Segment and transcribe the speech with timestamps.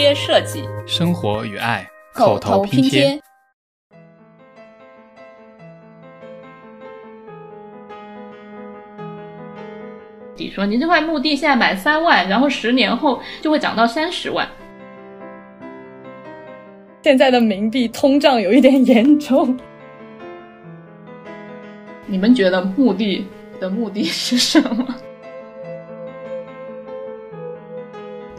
[0.00, 3.20] 贴设计，生活与爱口头拼贴。
[10.38, 14.48] 你说你这块墓地现在买三万，然后十年后就会涨到三十万。
[17.02, 19.54] 现在的冥币通胀有一点严重。
[22.06, 23.26] 你们觉得墓地
[23.60, 24.94] 的目的是什么？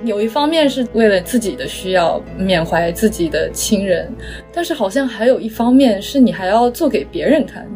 [0.03, 4.11] 有一方面是为了自己的需要，缅怀自己的亲人，
[4.51, 7.69] 但是好像还有一方面是你还要做给别人看。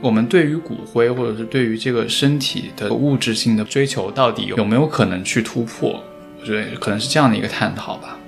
[0.00, 6.02] 我们对于骨灰，或者是对于这个身体的物质性的追求，到底有没有可能去突破？
[6.40, 8.18] 我觉得可能是这样的一个探讨吧。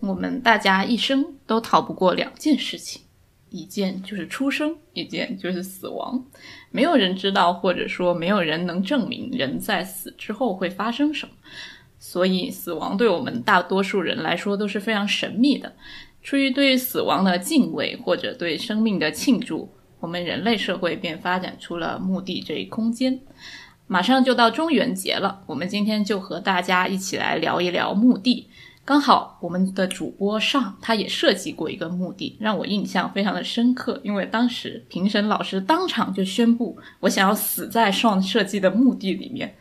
[0.00, 3.00] 我们大家一生都逃不过两件事情，
[3.56, 6.26] 一件就是出生，一件就是死亡。
[6.72, 11.32] 没有人知道，或者说没有人能证明人在死之后会发生什么，
[11.96, 15.72] 所以死亡对我们大多数人来说都是非常神秘的。
[16.20, 23.20] 出于对死亡的敬畏或者对生命的庆祝，我们人类社会便发展出了墓地这一空间。
[23.86, 28.48] 马上就到中元节了，我们今天就和大家一起来聊一聊墓地。
[28.84, 39.54] 刚好我们的主播上他也设计过一个墓地，让我印象非常的深刻，因为当时评审老师当场就宣布，我想要死在上设计的墓地里面，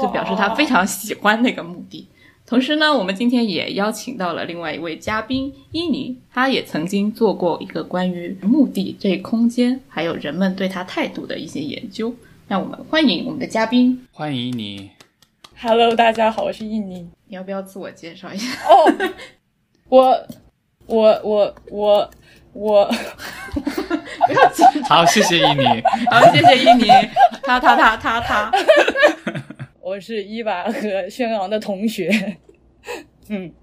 [0.00, 2.06] 就表示他非常喜欢那个墓地。
[2.46, 12.14] 同时呢，我们今天也邀请到了另外一位嘉宾伊尼，他也曾经做过一个关于墓地这空间，还有人们对他态度的一些研究。
[12.46, 14.90] 让我们欢迎我们的嘉宾，欢迎你。
[15.64, 17.08] Hello，大家好，我是印尼。
[17.28, 18.48] 你要不要自我介绍一下？
[18.68, 19.14] 哦，
[19.88, 20.26] 我，
[20.86, 22.10] 我，我，我，
[22.52, 22.84] 我，
[24.26, 24.82] 不要紧张。
[24.82, 25.64] 好，谢谢印尼。
[26.10, 26.88] 好，谢谢印尼。
[27.44, 28.50] 他他他他他。
[29.80, 32.38] 我是伊娃和轩昂的同学，
[33.28, 33.54] 嗯，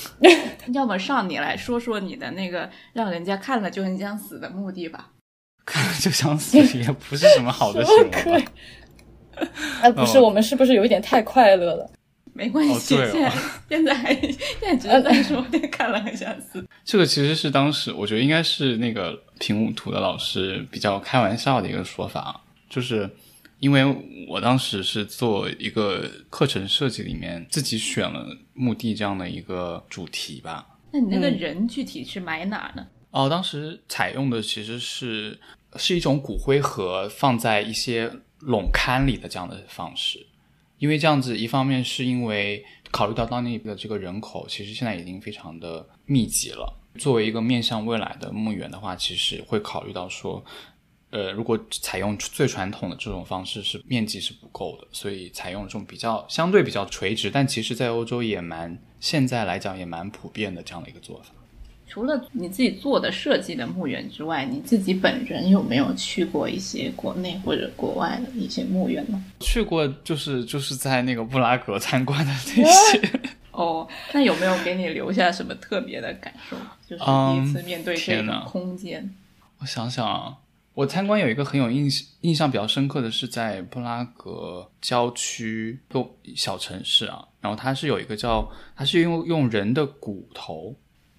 [0.72, 5.10] 要么上你来说说你的那个让人家看了就很想死的目的吧？
[5.66, 8.44] 看了就想死也不是什么好的行为。
[9.82, 11.90] 哎，不是，我们是不是有一点太快乐了？
[12.32, 13.32] 没关系，现在
[13.68, 16.66] 现在还现在只是在说看了很相似。
[16.84, 23.10] 这个其实是当时我觉得应该是那个平舞图的老师比较开玩笑的一个说法，就是。
[23.60, 23.82] 因为
[24.28, 30.66] 我当时是做一个课程设计，里面自己选了墓地这样的一个主题吧。
[30.92, 32.86] 那你那个人具体是埋哪呢？
[33.10, 35.38] 哦，当时采用的其实是
[35.76, 38.10] 是一种骨灰盒放在一些
[38.44, 40.26] 垄龛里的这样的方式。
[40.78, 46.80] 因为这样子，一方面是因为考虑到当地的这个人口，其实现在已经非常的密集了。
[46.98, 50.44] 作为一个面向未来的墓园的话，其实会考虑到说。
[51.10, 61.30] 呃，如果采用最传统的这种方式，是面积是不够的，所以采用这种比较相对比较垂直，但其实在欧洲也蛮现在来讲也蛮普遍的这样的一个做法。
[61.94, 69.24] 除了你自己做的设计的墓园之外，你自己本人有没有去过一些国内或者国外的一些墓园呢？
[69.38, 73.10] 去过，就是就是在那个布拉格参观的那些。
[73.52, 76.56] 哦，那有没有给你留下什么特别的感受？
[76.84, 79.14] 就是第一次面对这个空间。
[79.60, 80.38] 我想想啊。
[80.74, 81.88] 我参观有一个很有印
[82.22, 86.04] 印象比较深刻的是在布拉格郊区一个
[86.34, 90.74] 小城市啊，然后它是有一个叫它是用用人的骨头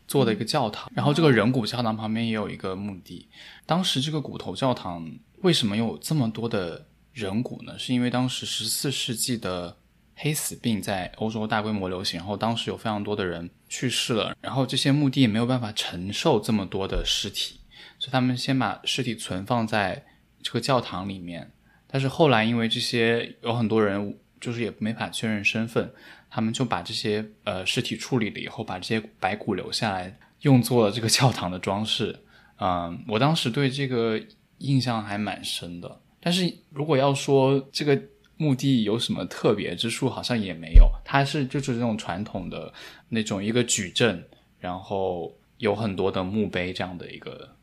[0.07, 3.27] 做的一个教堂，然后这个人骨教堂旁边也有一个墓地。
[3.65, 5.09] 当时这个骨头教堂
[5.41, 7.77] 为什么有这么多的人骨呢？
[7.77, 9.77] 是因为当时十四世纪的
[10.15, 17.59] 黑死病在欧洲大规模流行，然后当时有非常多的人去世了，然后这些墓地也没有办法承受这么多的尸体。
[17.97, 20.05] 所以他们先把尸体存放在
[20.41, 21.51] 这个教堂里面，
[21.87, 25.91] 但是后来因为这些有很多人就是也没法确认身份，
[26.35, 32.13] 他们就把这些呃尸体处理了以后，把这些白骨留下来，用作了这个教堂的装饰。
[32.59, 34.21] 嗯，我当时对这个
[34.57, 36.01] 印象还蛮深的。
[36.19, 37.97] 但是如果要说这个
[38.35, 42.73] 墓地有什么特别之处，好像也没有，它是就是这种传统的
[43.07, 44.21] 那种一个矩阵，
[44.59, 47.55] 然后有很多的墓碑这样的一个。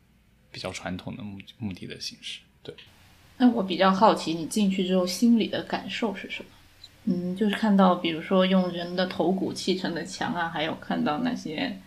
[0.51, 2.75] 比较传统的墓墓地的形式，对。
[3.37, 6.49] 那我比较好奇，你进去之后心里的感受是什么？
[7.05, 11.77] 嗯，就是看到，比如说用人的头骨砌成的墙啊，还有看到那些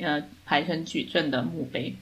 [0.00, 1.94] 呃排成矩阵的墓碑。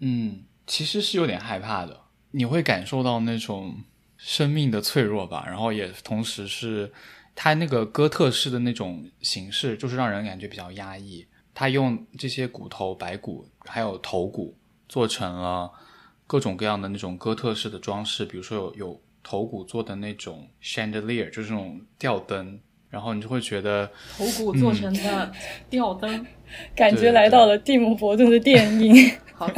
[0.00, 2.00] 嗯，其实是有点害怕的。
[2.32, 3.74] 你会感受到那种
[4.16, 6.92] 生命的脆弱吧，然后也同时是
[7.34, 11.26] 它那个哥特式的那种形式，就是让人感觉比较压抑。
[11.54, 14.56] 他用这些骨头、白骨还有头骨。
[14.88, 15.70] 做成了
[16.26, 22.58] 各种各样的那种哥特式的装饰，比如说有有头骨做的那种 chandelier，就是那种吊灯，
[22.88, 25.32] 然后你就会觉得头骨做成的
[25.68, 26.26] 吊灯，
[26.74, 29.12] 感觉来到了蒂姆·伯顿的电影。
[29.34, 29.50] 好，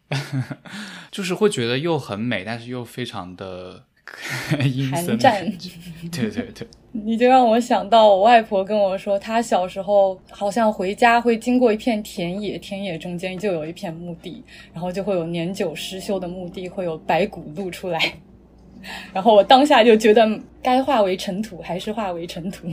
[1.10, 3.84] 就是会觉得又很美，但是又非常的
[4.64, 5.52] 阴森的寒战。
[6.10, 14.42] 对对对，你就让我想到我外婆跟我说，她小时候好像回家会经过一片田野，田野中间就有一片墓地，
[14.72, 18.00] 然后就会有年久失修的墓地，会有白骨露出来。
[19.12, 22.68] 然后我当下就觉得，该化为尘土还是化为尘土，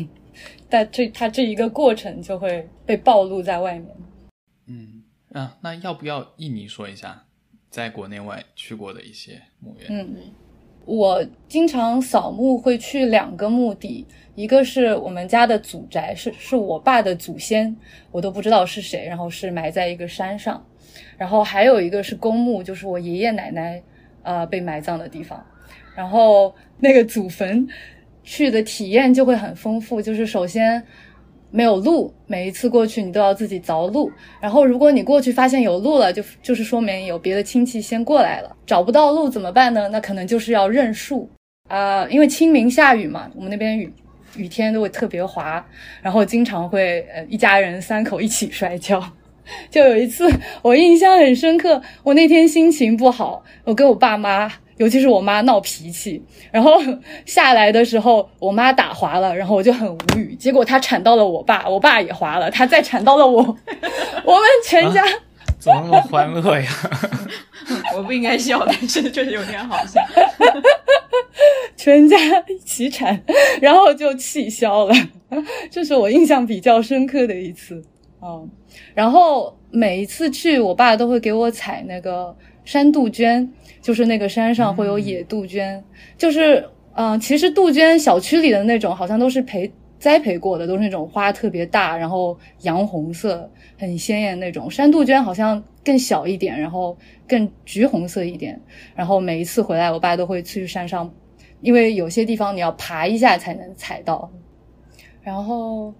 [0.69, 3.88] 但这它这一个过程就会被暴露在外面。
[4.68, 7.24] 嗯啊，那要不要印尼说一下，
[7.69, 9.88] 在国内外去过的一些墓园？
[9.89, 10.15] 嗯，
[10.86, 14.06] 我经常扫墓会去两个墓地，
[14.36, 17.75] 一个是我们家的祖宅，是是我爸的祖先，
[18.12, 20.65] 我都不知道是谁，然后是埋在一个山上，
[21.18, 23.83] 然后还有一个是公墓，就是我爷爷奶奶
[24.24, 25.45] 呃被埋葬的地方，
[25.98, 27.68] 然后那个祖坟
[28.24, 30.82] 去的体验就会很丰富，就是首先。
[31.50, 34.12] 没有路，每一次过去你都要自己凿路。
[34.42, 38.54] 然后如果你过去发现有路了，就就是说明有别的亲戚先过来了。
[38.66, 39.88] 找不到路怎么办呢？
[39.88, 41.28] 那可能就是要认树
[41.70, 43.92] 啊、因为清明下雨嘛，我们那边雨
[44.36, 45.66] 雨天都会特别滑，
[46.02, 49.02] 然后经常会呃一家人三口一起摔跤。
[49.72, 50.30] 就有一次
[50.62, 54.52] 我印象很深刻，我那天心情不好，我跟我爸妈。
[54.78, 56.80] 尤其是我妈闹脾气，然后
[57.26, 60.36] 下来的时候，我妈打滑了，然后我就很无语。
[60.36, 63.42] 结果她铲到了我爸，我爸也滑了，她再铲到了我，
[64.24, 65.04] 我们全家
[65.60, 66.70] 怎么那么欢乐呀？
[67.96, 70.02] 我不应该笑，但是确实有点好笑。
[71.76, 73.20] 全家一起铲，
[73.62, 74.94] 然后就气消了。
[75.70, 77.84] 这是我印象比较深刻的一次。
[78.22, 78.50] 嗯，
[78.94, 82.36] 然后每一次去，我爸都会给我采那个
[82.66, 83.52] 山杜鹃，
[83.88, 85.81] 就是那个山上会有野杜鹃，
[86.18, 86.60] 就是
[86.94, 93.50] 嗯、呃其实杜鹃小区里的那种好像都是培栽培过的，都是那种花特别大，然后洋红色，
[93.80, 94.69] 很鲜艳那种。
[94.69, 98.60] 山杜鹃好像更小一点，然后更橘红色一点。
[98.94, 101.10] 然后每一次回来，我爸都会去山上，
[101.62, 104.30] 因为有些地方你要爬一下才能采到。
[105.22, 105.94] 然后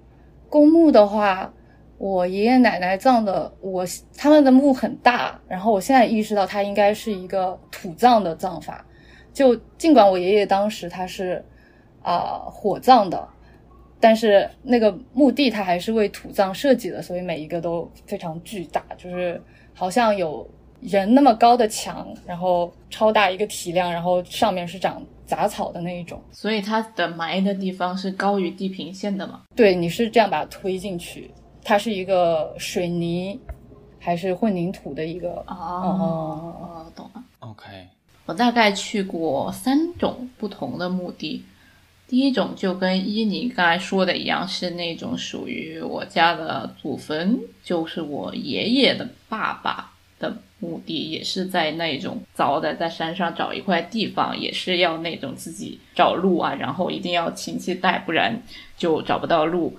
[0.50, 1.54] 公墓的话，
[1.98, 3.86] 我爷爷奶奶葬的，我
[4.16, 8.86] 他们的墓很大，然后我现在意识到它应该是一个土葬的葬法。
[9.34, 11.44] 就尽管我爷爷当时他是
[12.02, 13.28] 啊、火葬的，
[14.00, 19.42] 但是那个墓地它还是为土葬设计的，所以每一个都非常巨大，就是
[19.74, 26.22] 好像有人那么高的墙，然后超大一个体量，然后上面是长杂草的那一种。
[26.32, 29.42] 所以它的埋的地方是高于地平线的嘛？
[29.54, 31.30] 对，你是这样把它推进去，
[31.68, 33.38] 它是一个水泥
[34.00, 35.44] 还是混凝土的一个？
[35.48, 37.22] 哦，哦，懂了。
[37.40, 37.66] OK，
[38.26, 41.44] 我大概去过三种不同的墓地。
[42.08, 58.42] 第一种就跟伊尼刚才说的一样，是那种属于我家的祖坟，就是我爷爷的爸爸的墓地，也是在那种凿的，在山上找一块地方，也是要那种自己找路啊，然后一定要亲戚带，不然
[58.78, 59.78] 就找不到路。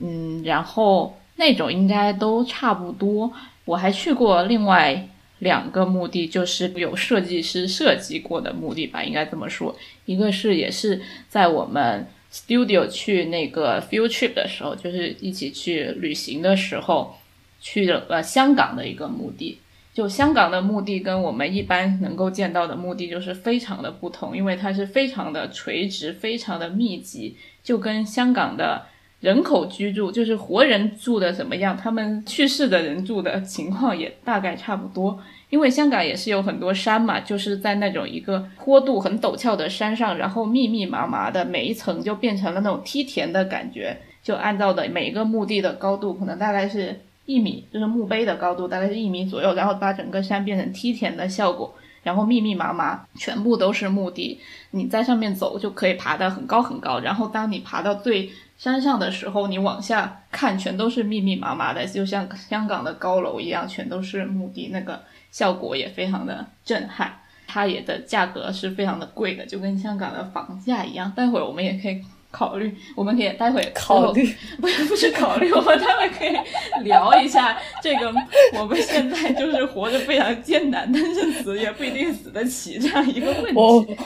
[0.00, 3.32] 嗯，然后那种应该都差不多。
[3.64, 5.08] 我还去过另外
[5.40, 9.74] 两个墓地，就是有设计师设计过的墓地吧，应该这么说。
[10.04, 17.16] 一个是也是在我们 studio 去那个 field trip 的时候，就是一起去旅行的时候，
[17.60, 19.58] 去了呃香港的一个墓地。
[19.92, 28.84] 就香港的墓地跟我们一般能够见到的墓地就是非常的不同，因为它是非常的垂直，非常的密集，就跟香港的
[29.20, 35.18] 人口居住，就是活人住的怎么样，他们去世的人住的情况也大概差不多。
[35.48, 54.40] 因为香港也是有很多山嘛，就是在那种一个坡度很陡峭的山上，然后密密麻麻的每一层就变成了那种梯田的感觉，就按照的每一个墓地的高度可能大概是一米，就是墓碑的高度大概是一米左右，然后把整个山变成梯田的效果，然后密密麻麻全部都是墓地，
[54.72, 67.20] 你在上面走就可以爬得很高很高，然后当你爬到最山上的时候，你往下看全都是密密麻麻的，就像香港的高楼一样，全都是墓地，那个效果也非常的震撼。
[67.46, 71.12] 它也的价格是非常的贵的，就跟香港的房价一样。
[71.12, 72.02] 待会儿我们也可以
[72.36, 74.28] 考虑，我们可以待会考虑，
[74.60, 76.36] 不 是不是考虑，我们待会可以
[76.84, 78.12] 聊一下这个。
[78.52, 83.96] 我们现在就是活着非常艰难，但是死也不一定死得起这样一个问我题。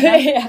[0.00, 0.48] 对呀、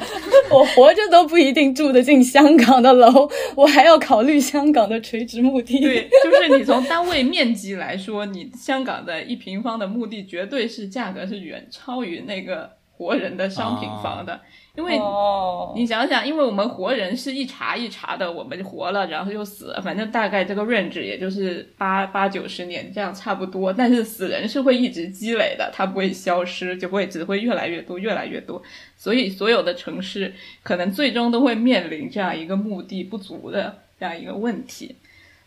[0.50, 5.80] 我活着都不一定住得进香港的楼， 我还要考虑香港的垂直墓地。
[5.80, 14.42] 对，就是你从单位面积来说，你香港的一平方的墓地绝对是价格是远超于那个活人的商品房的，
[14.78, 23.74] 因为哦，你想想，因为我们活人是一茬一茬的，我们活了，然后又死了，反正大概这个 range 也就是八八九十年这样差不多。
[23.74, 28.62] 但是死人是会一直积累的，它不会消失，就会只会越来越多，越来越多。
[28.96, 30.32] 所以所有的城市
[30.62, 34.96] 可能最终都会面临这样一个墓地不足的这样一个问题。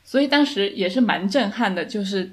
[0.02, 2.32] 所以当时也是蛮震撼的，就是。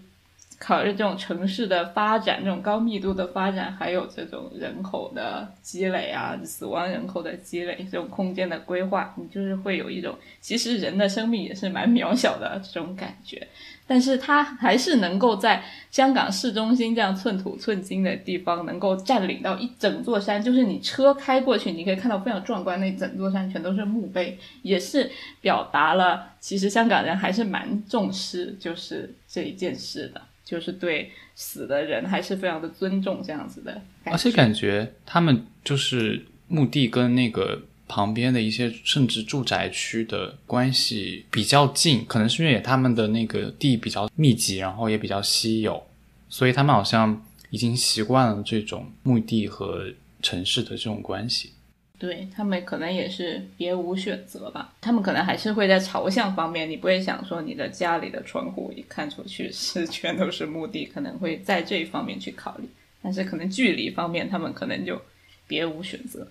[0.59, 13.47] 考虑这种城市的发展，这种高密度的发展，还有这种人口的积累啊，死亡人口的积累，这种空间的规划，你就是会有一种，其实人的生命也是蛮渺小的这种感觉。
[13.89, 25.09] 但是它还是能够在香港市中心这样寸土寸金的地方，能够占领到一整座山，就是你车开过去，你可以看到非常壮观，那整座山全都是墓碑，也是
[25.39, 30.21] 表达了其实香港人还是蛮重视就是这一件事的。
[30.47, 33.81] 就是对死的人还是非常的尊重，这样子的。
[34.05, 45.85] 而且感觉他们就是墓地跟那个旁边的一些甚至住宅区的关系比较近，可能是因为他们的那个地比较密集，然后也比较稀有，
[46.29, 51.51] 所以他们好像已经习惯了这种墓地和城市的这种关系。
[51.99, 62.67] 对他们可能也是别无选择吧，他们可能还是会在朝向方面，你不会想说你的家里的窗户一看出去是 全都是墓地，可能会在这一方面去考虑，
[63.01, 65.01] 但是可能距离方面他们可能就
[65.47, 66.27] 别无选择。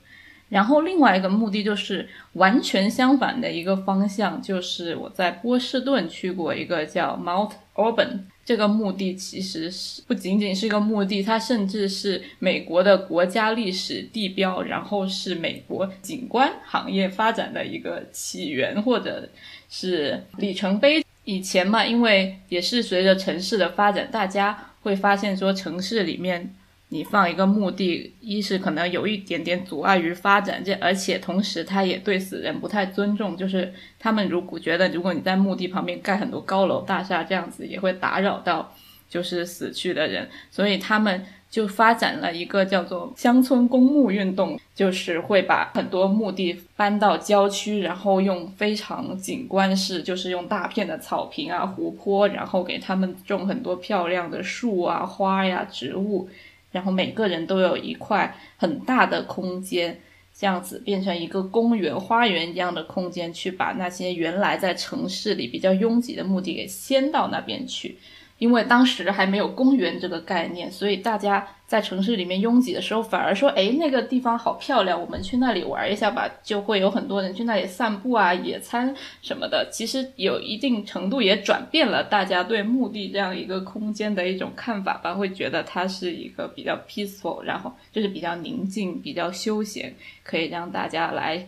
[0.49, 8.21] 然后另外一个目的就是完全相反的一个方向，就是我在波士顿去过一个叫 Mount Auburn。
[8.45, 19.29] 这个墓地其实是不仅仅是一个墓地，它甚至是美国的国家历史地标，然后是美国景观行业发展的一个起源或者
[19.69, 21.05] 是里程碑。
[21.25, 26.55] 以前嘛，因为也是随着城市的发展，大家会发现说城市里面。
[26.89, 38.73] 你放一个墓地，一是可能有一点点阻碍于发展，这而且同时他也对死人不太尊重，就是他们如果觉得如果你在墓地旁边盖很多高楼大厦，这样子也会打扰到
[39.09, 56.29] 就是死去的人，所以他们就发展了一个叫做乡村公墓运动，就是会把很多墓地搬到郊区，然后用非常景观式，就是用大片的草坪啊、湖泊，然后给他们种很多漂亮的树啊、花呀、植物。
[56.77, 59.99] 然后每个人都有一块很大的空间，
[60.35, 67.97] 这样子变成一个公园、花园一样的空间，去把那些原来在城市里比较拥挤的墓地给掀到那边去。
[68.39, 79.69] 因为当时还没有公园这个概念，所以大家在城市里面拥挤的时候，反而说：“哎，那个地方好漂亮，我们去那里玩一下吧。”就会有很多人去那里散步啊、野餐什么的。
[79.73, 91.47] 其实有一定程度也转变了大家对墓地这样一个空间的一种看法吧，会觉得它是一个比较 peaceful，然后就是比较宁静、比较休闲，可以让大家来。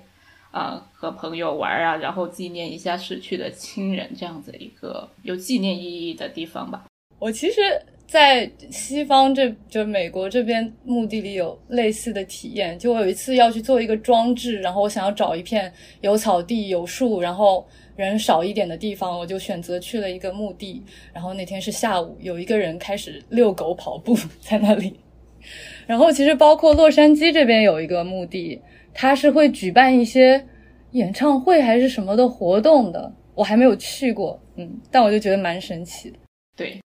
[0.51, 6.85] 啊，和朋友玩啊，然后纪念一下逝去的亲人，这样子一个有纪念意义的地方吧。
[7.19, 7.61] 我其实，
[8.07, 12.79] 在西方这就美国这边墓地里有类似的体验。
[12.79, 20.83] 就我有一次要去做一个装置，然后我想要找一片有草地、有树，然后人少一点的地方，我就选择去了一个墓地。
[21.13, 24.95] 然后那天是下午，有一个人开始遛狗跑步在那里。
[25.87, 28.61] 然后其实包括洛杉矶这边有一个墓地。
[29.01, 30.45] 他是会举办一些
[30.91, 36.19] 演唱会还是什么的活动的，我还没有去过，嗯，但我就觉得蛮神奇的。
[36.57, 36.81] 对，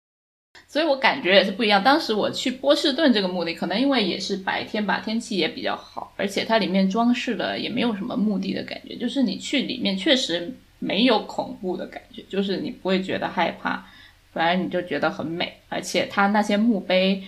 [0.67, 1.83] 所以我感觉也是不一样。
[1.83, 13.83] 当时我去波士顿这个墓地，可能因为也是白天吧，天气也比较好，而且它里面装饰的也没有什么墓地的感觉，就是你去里面确实没有恐怖的感觉，就是你不会觉得害怕，
[14.31, 17.23] 反而你就觉得很美，而且它那些墓碑。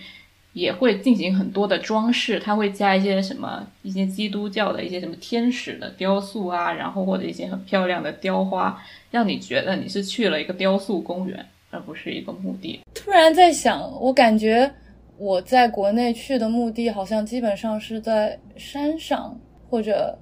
[0.56, 12.80] 也会进行很多的装饰，它会加一些什么一些基督教的一些什么天使的雕塑啊，然后或者一些很漂亮的雕花，让你觉得你是去了一个雕塑公园，而不是一个墓地。
[12.94, 14.72] 突然在想，我感觉
[15.18, 20.18] 我在国内去的墓地好像基本上是在山上或者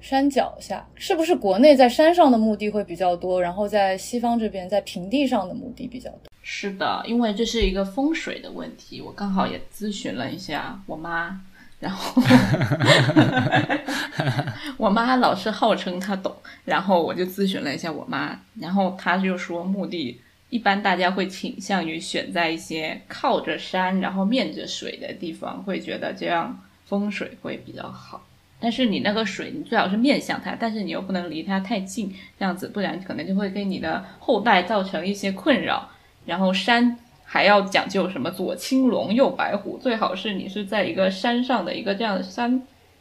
[0.00, 6.30] 山脚下，是不是国内在山上的墓地会比较多，然后在西方这边在平地上的墓地比较多？
[6.42, 11.40] 是的，因为这是一个风水的问题，我刚好也咨询了一下我妈，
[11.80, 12.22] 然后
[14.78, 16.32] 我妈老是号称她懂，
[16.64, 28.24] 然后我就咨询了一下我妈，然后她就说墓地一般大家会倾向于选在一些靠着山，然后面着水的地方，会觉得这样风水会比较好。
[28.58, 35.90] 但是你那个水，你最好是面向它，但是你又不能离它太近，这样子，不然可能就会给你的后代造成一些困扰。
[36.24, 42.50] 然后山还要讲究什么左青龙右白虎，最好是你是在一个山上的一个这样的山，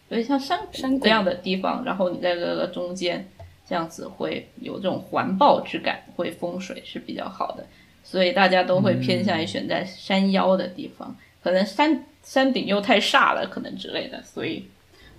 [0.10, 3.28] 有点像山山这样的地方，然后你在这个中间，
[3.68, 7.66] 这样子会有这种环抱之感，会风水是比较好的，
[8.04, 14.68] 所以大家都会偏向于选在山腰的地方，可能山山顶又太煞了，可能之类的，所以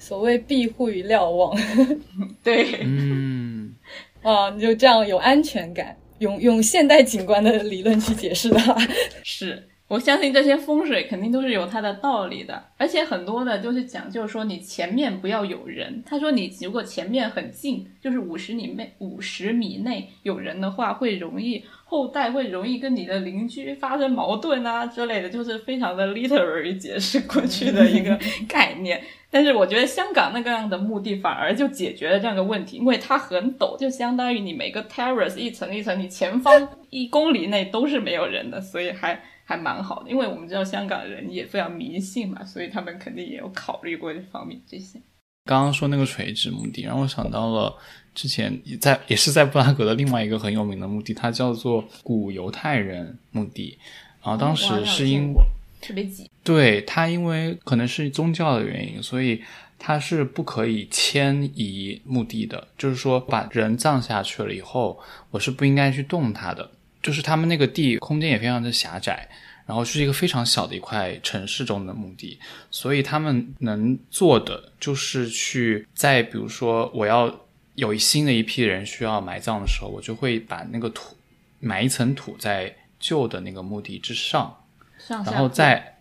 [0.07, 1.53] 所谓庇护与瞭望
[2.45, 3.75] 对，嗯，
[4.23, 5.97] 啊，你就这样有安全感。
[6.21, 8.77] 用用现代景观的理论去解释的话，
[9.25, 16.03] 是我相信这些风水肯定都是有它的道理的，而且很多的就是讲究说你前面不要有人。
[16.07, 29.01] 他说你如果前面很近，就是五十米内五十米内有人的话，会容易后代会容易跟你的邻居发生矛盾啊之类的，就是非常的 literary 解释过去的一个概念。
[29.31, 40.11] 但是我觉得香港那个样的墓地反而就解决了这样的问题，因为它很陡，就相当于你每个 terrace 一层一层，你前方一公里内都是没有人的，所以还还蛮好的。
[40.11, 45.01] 因为我们知道香港人也非常迷信嘛，所以他们肯定也有考虑过这方面这些。
[45.47, 47.75] 刚刚说那个垂直墓地，让我想到了
[48.15, 53.79] 之前也在也是在布拉格的另外一个很有名的墓地，它叫做古犹太人墓地。
[54.23, 55.41] 然后当时是因为
[55.81, 59.41] 特别挤，对它因为可能是宗教的原因，所以
[59.79, 62.67] 它是不可以迁移墓地的。
[62.77, 64.99] 就是说，把人葬下去了以后，
[65.31, 66.69] 我是不应该去动它的。
[67.01, 69.29] 就是他们那个地空间也非常的狭窄，
[69.67, 72.39] 然后是一个非常小的一块城市中的墓地，
[72.71, 81.17] 所以他们能做的就是去在比如说我要有新的一批人需要埋葬的时候，我就会把那个土
[81.59, 84.63] 埋一层土在旧的那个墓地之上。
[84.99, 85.99] 上然后再，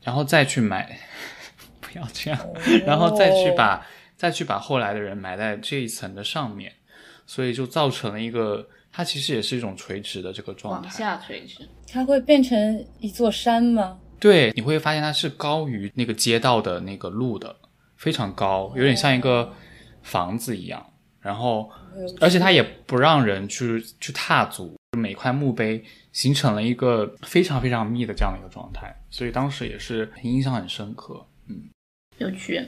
[0.00, 0.98] 然后再去埋，
[1.80, 2.40] 不要这样，
[2.86, 6.72] 然后再去把再去把后来的人埋在这一层的上面，
[7.26, 10.88] 所以就造成了一个，它其实也是一种垂直的这个状往态。
[10.88, 14.00] 下垂直，它会变成一座山吗？
[14.18, 17.54] 对，你会发现它是高于那个街道的那个路的，
[17.96, 19.52] 非常高，有点像一个
[20.02, 20.84] 房子一样。
[21.20, 21.70] 然后，
[22.18, 31.26] 而且它也不让人去去踏足，每块墓碑形成了一个非常非常密的这样的一个状态，所以当时也是印象很深刻。
[31.48, 31.68] 嗯，
[32.16, 32.66] 有趣。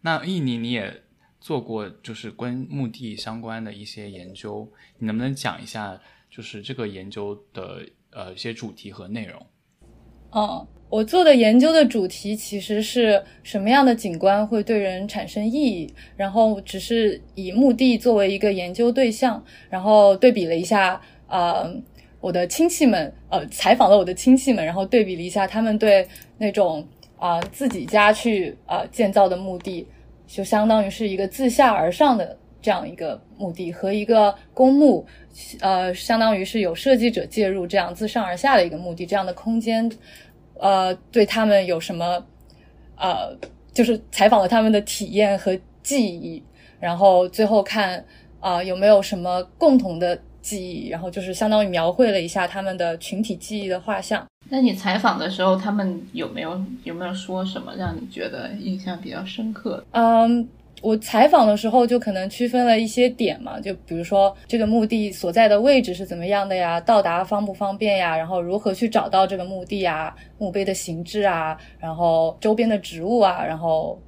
[0.00, 1.02] 那印尼你也
[1.40, 9.46] 做过就是跟墓地相关的一些研究，你能不能讲一下就是这个研究的呃一些主题和内容？
[10.32, 21.72] 嗯，我做的研究的主题其实是什么样的景观会对人产生意义，然后只是以墓地作为一个研究对象，然后对比了一下，呃，
[22.20, 26.06] 我的亲戚们，呃，采访了我的亲戚们，然后对比了一下他们对
[26.38, 29.86] 那种啊、自己家去啊、建造的墓地，
[30.26, 35.06] 就相当于是一个自下而上的这样一个墓地和一个公墓，
[35.60, 39.90] 呃，相当于是有设计者介入这样自上而下的一个目的这样的空间。
[40.58, 42.24] 呃，对他们有什么
[42.96, 43.36] 呃，
[43.74, 46.42] 就是采访了他们的体验和记忆，
[46.80, 48.02] 然后最后看
[48.40, 54.26] 啊、有没有什么共同的记忆，然后就是相当于描绘了一下他们的群体记忆的画像。
[54.48, 59.84] 那你采访的时候，他们有没有有没有说什么让你觉得印象比较深刻的？
[59.92, 60.48] 嗯，
[60.84, 73.98] 我采访的时候就可能区分了一些点嘛，就比如说这个墓地所在的位置是怎么样的呀，到达方不方便呀，然后如何去找到这个墓地啊，墓碑的形制啊，然后周边的植物啊，然后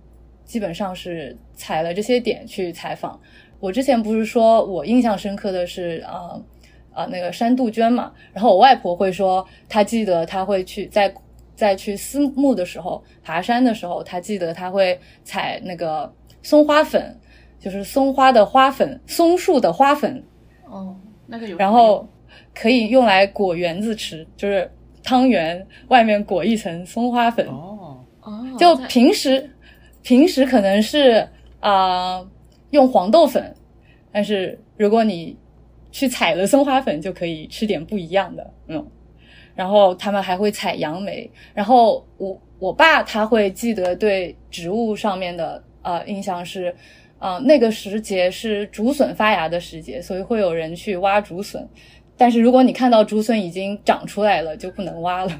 [0.45, 3.19] 基本上是踩了这些点去采访。
[3.59, 6.45] 我之前不是说我印象深刻的是呃
[6.93, 11.11] 呃那个山杜鹃嘛，然后我外婆会说她记得她会去在
[11.55, 16.13] 在去私墓的时候爬山的时候，她记得她会采那个
[16.47, 17.19] 松花粉，
[17.59, 20.23] 就是松花的花粉，松树的花粉，
[20.65, 21.57] 哦，那个有。
[21.57, 22.09] 然后
[22.55, 24.71] 可以用来裹圆子吃，就是
[25.03, 27.45] 汤圆外面裹一层松花粉。
[27.49, 29.51] 哦，哦，就平时
[30.05, 31.29] 平时可能是
[31.59, 32.29] 啊、呃
[32.71, 33.53] 用黄豆粉，
[34.13, 35.37] 但是如果你
[35.91, 38.87] 去采了松花粉，就可以吃点不一样的，嗯。
[39.57, 46.75] 然后他们还会采杨梅，然后我我爸他会记得对植物上面的呃印象是，
[47.21, 51.67] 呃、那个时节是竹笋发芽的时节，所以会有人去挖竹笋。
[52.17, 55.31] 但是如果你看到竹笋已经长出来了，就不能挖了。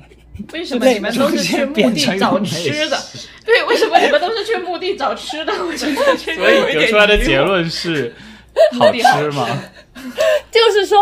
[0.53, 2.97] 为什么你们都是去墓地找吃的？
[3.45, 5.53] 对，为什么你们都是去墓地找吃的？
[5.53, 8.15] 我觉得这个所以得出来的结论是
[8.79, 9.49] 好吃吗？
[10.53, 10.99] 就是说，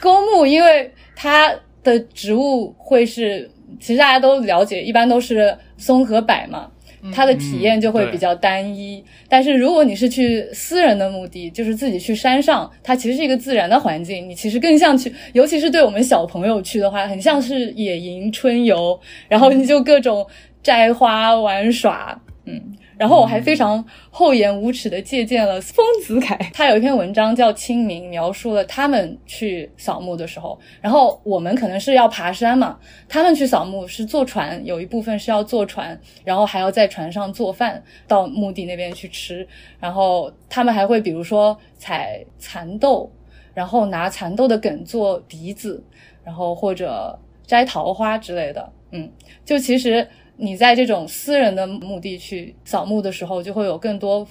[0.00, 3.50] 公墓因为它的植物会是，
[3.80, 6.70] 其实大家都了解，一般都是松和柏嘛。
[7.12, 9.04] 它的体验就会比较单一。
[9.28, 20.26] 但是如果你是去私人的目的，就是自己去山上，它其实是一个自然的环境，你其实更像去，尤其是对我们小朋友去的话，很像是野营春游，然后你就各种
[20.62, 22.60] 摘花玩耍，嗯。
[22.96, 30.58] 然后我还非常厚颜无耻的借鉴了丰子恺， 他有一篇文章叫《清明》，描述了他们去扫墓的时候。
[30.80, 32.78] 然后我们可能是要爬山嘛，
[33.08, 39.46] 他们去扫墓是坐船，有一部分是要坐船，然后还要在船上做饭，到墓地那边去吃。
[39.80, 43.10] 然后他们还会比如说采蚕豆，
[43.52, 45.82] 然后拿蚕豆的梗做笛子，
[46.22, 48.72] 然后或者摘桃花之类的。
[48.92, 49.10] 嗯，
[49.44, 50.06] 就其实。
[50.36, 54.26] 你在这种私人的墓地去扫墓的时候，就会有更多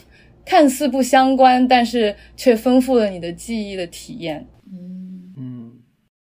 [0.46, 4.46] 看似不相关，但是却丰富了你的记忆的体验。
[4.72, 5.72] 嗯嗯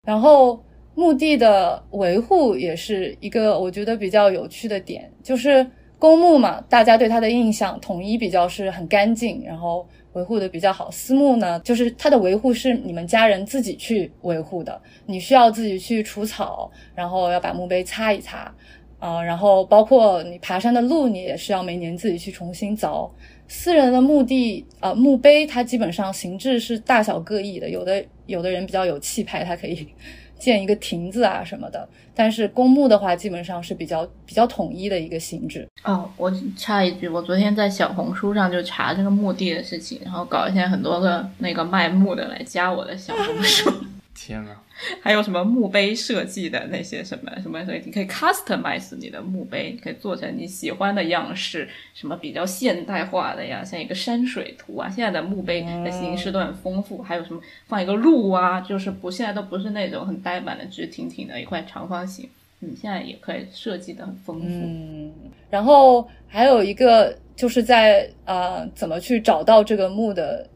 [0.03, 0.63] 然后
[0.95, 5.65] 墓地的维护也是一个我觉得比较有趣的点，就是
[5.99, 10.89] 公墓嘛，大家对它的印象统一比较是很干净，然后维护的比较好。
[10.89, 18.51] 私墓呢，就是它的维护是你们家人自己去维护的，你需要自己去除草，然后要把墓碑擦一擦。
[18.99, 23.09] 啊、呃，然后包括你爬山的路，你也是要每年自己去重新凿。
[23.47, 29.87] 私人的墓地，呃，墓碑它基本上形制是大小各异的，有的有的人比较有气派，他可以
[30.37, 31.87] 建一个亭子啊什么的。
[32.13, 35.65] 但是公墓的话，基本上是比较比较统一的一个形制。
[35.83, 43.71] 哦，我插一句，我昨天在小红书上就查这个墓地的事情，然后搞一些很多个那个卖墓的来加我的小红书。
[44.13, 44.51] 天呐，
[45.01, 54.89] 还有什么墓碑设计的那些什么什么，所以你可以 customize 你的墓碑，可以做成你喜欢的样式，什么比较现代化的呀，像一个山水图啊。
[54.89, 64.45] 现在的墓碑的形式都很丰富，还有什么放一个鹿啊，就是不现在都不是那种很呆板的直挺挺的一块长方形，你，现在也可以设计的很丰富。
[64.47, 65.11] 嗯，
[65.49, 70.47] 然后还有一个就是在呃怎么去找到这个墓的，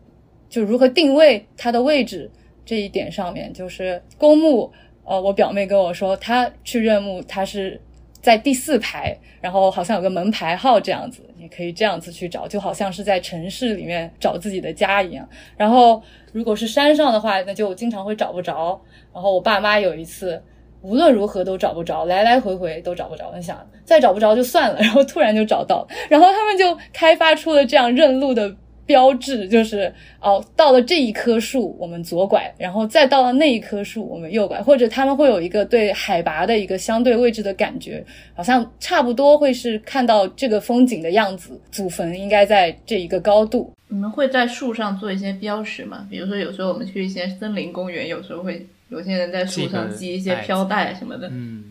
[0.50, 2.32] 就如何定位它的位置。
[2.66, 4.72] 这一点上面，就是公墓，
[5.04, 7.80] 呃，我表妹跟我说，她去认墓，她是
[8.22, 15.28] 在第四排，然后好像有个门牌号这样子，你可以这样子去找，就好像是在城市里面找自己的家一样。
[15.58, 18.80] 然后如果是山上的话，那就经常会找不着。
[19.14, 20.42] 然后我爸妈有一次
[20.82, 23.30] 无论如何都找不着，来来回回都找不着。
[23.36, 28.56] 我想再找不着就算了，然后突然就找到，然后他们就开发出了这样认路的。
[28.86, 38.04] 标志就是哦，到了这一棵树我们左拐，然后再到了那一棵树我们右拐，或者他们会有一个对海拔的一个相对位置的感觉，
[38.36, 43.74] 好像差不多会是看到这个风景的样子，祖坟应该在这一个高度。
[43.88, 46.08] 你们会在树上做一些标识吗？
[46.10, 51.66] 比如说有时候我们去一些森林公园，有时候会有些人在树上系一些飘带什么的，嗯，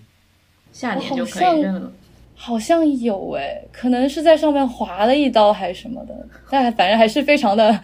[0.73, 1.93] 夏年就可以认了。
[2.35, 6.15] 好像有诶，可能是在上面划了一刀还是什么的，
[6.51, 7.79] 但反正还是非常的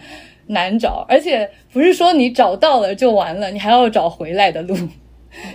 [0.47, 4.75] 难找，而且不是说你找到了就完了，你还要找回来的路，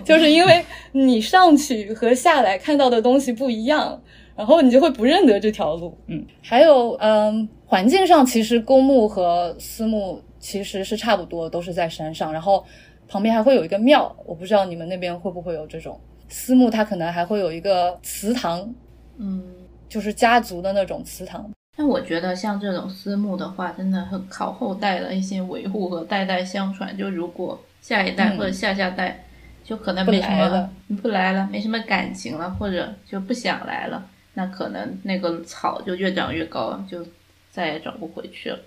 [0.04, 4.00] 就是因为你上去和下来看到的东西不一样，
[4.36, 5.98] 然后你就会不认得这条路。
[6.06, 12.64] 嗯，还有嗯，环境上其实公墓和私墓其实是差不多，都是在山上，然后
[13.06, 18.74] 旁边还会有一个庙，我不知道你们那边会不会有这种私墓，它可能还会有一个祠堂。
[19.18, 19.42] 嗯，
[19.88, 21.50] 就是家族的那种祠堂。
[21.76, 26.96] 但我觉得像这种私墓的话，真的很靠后代的一些维护和代代相传。
[26.96, 29.20] 就如果下一代或者下下代，嗯、
[29.64, 30.70] 就可能没什么
[31.02, 37.04] 不来了，没什么感情了，或者就不想来了，那可能那个草就越长越高，就
[37.50, 38.58] 再也长不回去了。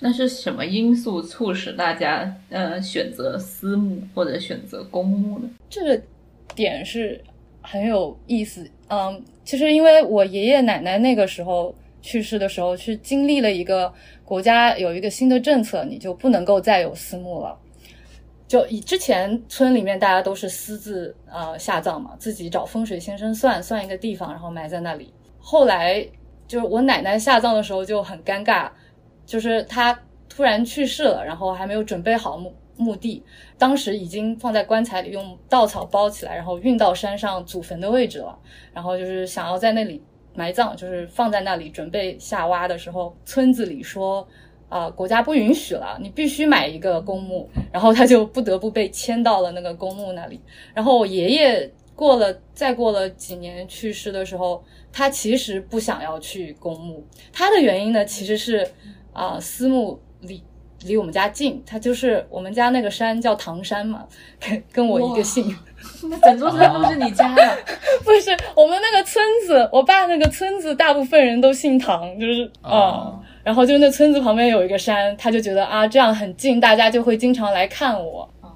[0.00, 5.48] 那是什么因素促使大家呃选择私墓或者选择公墓呢？
[5.70, 6.02] 这个
[6.54, 7.20] 点是
[7.62, 8.68] 很有意思。
[8.88, 13.90] 嗯，其实因为我爷爷奶奶那个时候去世的时候，是经历了一个
[14.22, 17.58] 国家有一个新的政策，你就不能够再有私墓了。
[18.46, 25.10] 就以之前村里面大家都是私自呃下葬嘛，自己找风水先生算算一个地方，然后埋在那里。
[25.38, 26.06] 后来
[26.46, 28.68] 就是我奶奶下葬的时候就很尴尬，
[29.24, 32.52] 就是她突然去世了，然后还没有准备好墓。
[32.80, 33.20] 墓地
[33.58, 38.38] 当时已经放在棺材里，用稻草包起来，然后运到山上祖坟的位置了。
[38.72, 40.00] 然后就是想要在那里
[40.34, 44.26] 埋葬，就是放在那里准备下挖的时候，村子里说
[44.68, 47.50] 啊、国家不允许了，你必须买一个公墓。
[47.72, 50.40] 然后他就不得不被迁到了那个公墓那里。
[50.72, 58.64] 然后我爷爷过了，再过了几年去世的时候，他其实不想要去公墓，他的原因呢，其实是
[59.12, 60.44] 啊、私墓里。
[60.84, 64.04] 离我们家近，它就是我们家那个山叫唐山嘛，
[64.40, 65.56] 跟跟我一个姓，
[66.08, 67.58] 那整座山都是你家的，
[68.04, 78.22] 不是我们那个村子，我爸那个村子大部分人都姓唐，就是哦嗯，然后就那村子旁边有一个山，他就觉得啊这样很近，大家就会经常来看我。
[78.40, 78.48] 哦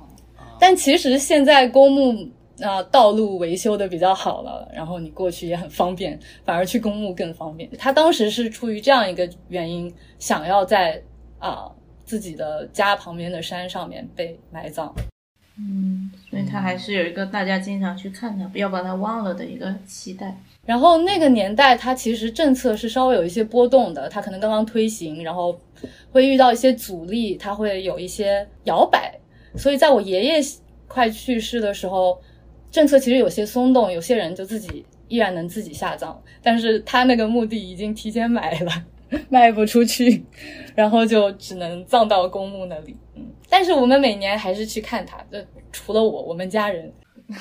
[0.60, 2.16] 但其实现在公墓
[2.60, 7.68] 啊、道路维修的比较好了，然后你过去也很方便，反而去公墓更方便。
[7.76, 11.02] 他当时是出于这样一个原因，想要在
[11.40, 11.68] 啊、
[12.04, 14.94] 自己的家旁边的山上面被埋葬。
[15.58, 20.34] 嗯，所以他还是有一个大家经常去看他，不要把他忘了的一个期待。
[20.64, 25.60] 然后那个年代，它其实政策是稍微有一些波动的，它可能刚刚推行，然后
[26.10, 29.12] 会遇到一些阻力，它会有一些摇摆。
[29.56, 30.40] 所以在我爷爷
[30.88, 32.18] 快去世的时候，
[32.70, 38.72] 政策其实有些松动，有些人就自己依然能自己下葬，但是他那个墓地已经提前买了，
[39.28, 40.24] 卖不出去，
[40.74, 42.96] 然后就只能葬到公墓那里。
[43.14, 45.38] 嗯，但是我们每年还是去看他，就
[45.70, 46.92] 除了我，我们家人。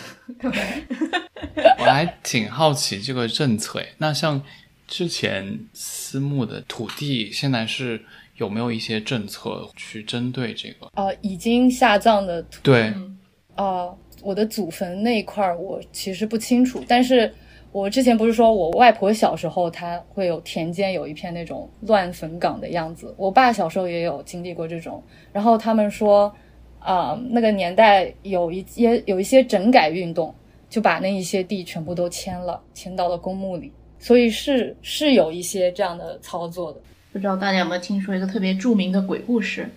[1.79, 3.81] 我还挺好奇这个政策。
[3.97, 4.41] 那像
[4.87, 7.99] 之前私募的土地，现在是
[8.37, 10.89] 有没有一些政策去针对这个？
[10.93, 12.93] 呃，已经下葬的土对，
[13.55, 17.33] 呃，我的祖坟那一块儿我其实不清楚，但是
[17.71, 26.33] 我之前不是说我外婆小时候她会有田间有一片那种乱坟岗的样子，我爸小时候也有经历过这种，然后他们说，
[26.79, 30.33] 啊、那个年代有一些有一些整改运动，
[30.69, 36.79] 就把那一些地全部都迁了，迁到了公墓里，所以是是有一些这样的操作的。
[37.13, 39.69] 不知道大家有没有听说一个特别著名的鬼故事，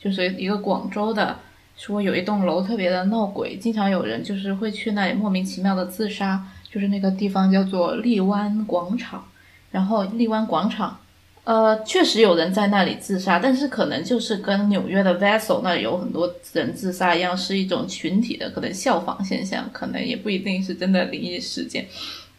[0.00, 1.36] 就是一个广州的，
[1.76, 6.44] 说有一栋楼特别的闹鬼，经常有人就是会去那里莫名其妙的自杀，
[6.76, 9.24] 就是那个地方叫做荔湾广场，
[9.70, 11.00] 然后荔湾广场。
[11.44, 21.86] 呃，确实有人在那里自杀，但是可能就是跟纽约的 Vessel 那里有很多人自杀一样，是一种群体的可能效仿现象，可能也不一定是真的灵异事件。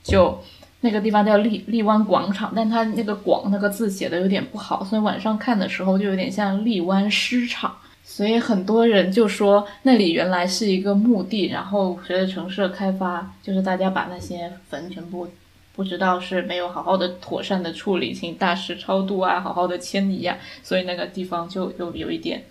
[0.03, 0.39] 就
[0.81, 7.75] 那个地方叫荔荔湾广场，但它那个“广”那个字写的有点不好，所以晚上看的时候就有点像荔湾尸场。
[8.09, 15.27] 所以很多人就说那里原来是一个墓地，然后随着城市的开发，就是大家把那些坟全部
[15.75, 22.45] 不知道是没有好好的妥善的处理，请大师超度啊，好好的迁移啊，所以那个地方就有有一点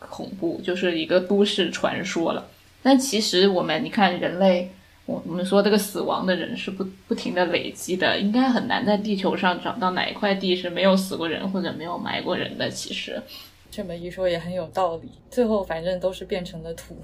[0.00, 2.48] 恐怖，就是一个都市传说了。
[2.82, 4.72] 但其实我们你看人类，
[5.06, 12.68] 我我们说这个死亡的人是不不停的累积的，应该很难在地球上找到哪一块地是没有死过人或者没有埋过人的。
[12.68, 13.22] 其实，
[13.70, 16.96] 这么一说也很有道理，最后反正都是变成了土，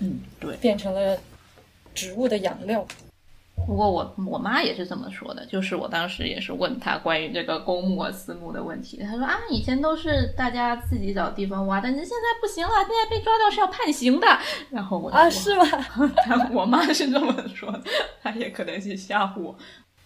[0.00, 0.56] 嗯，对。
[0.56, 1.18] 变成了
[1.94, 2.86] 植物的养料。
[3.66, 14.26] 不过我我妈也是这么说的，就是我当时也是问她关于这个公墓和私墓的问题，她说啊，以前都是大家自己找地方挖，但是现在不行了，现在被抓到是要判刑的。
[14.70, 15.64] 然后我啊，是吗？
[16.24, 17.82] 她我妈是这么说的，
[18.22, 19.54] 她也可能是吓唬我。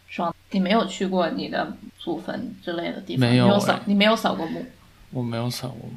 [0.09, 3.29] 说，你没有去过你的祖坟之类的地方？
[3.29, 4.65] 没有你有扫哎，你没有扫过墓。
[5.15, 5.95] 我没有算过墓，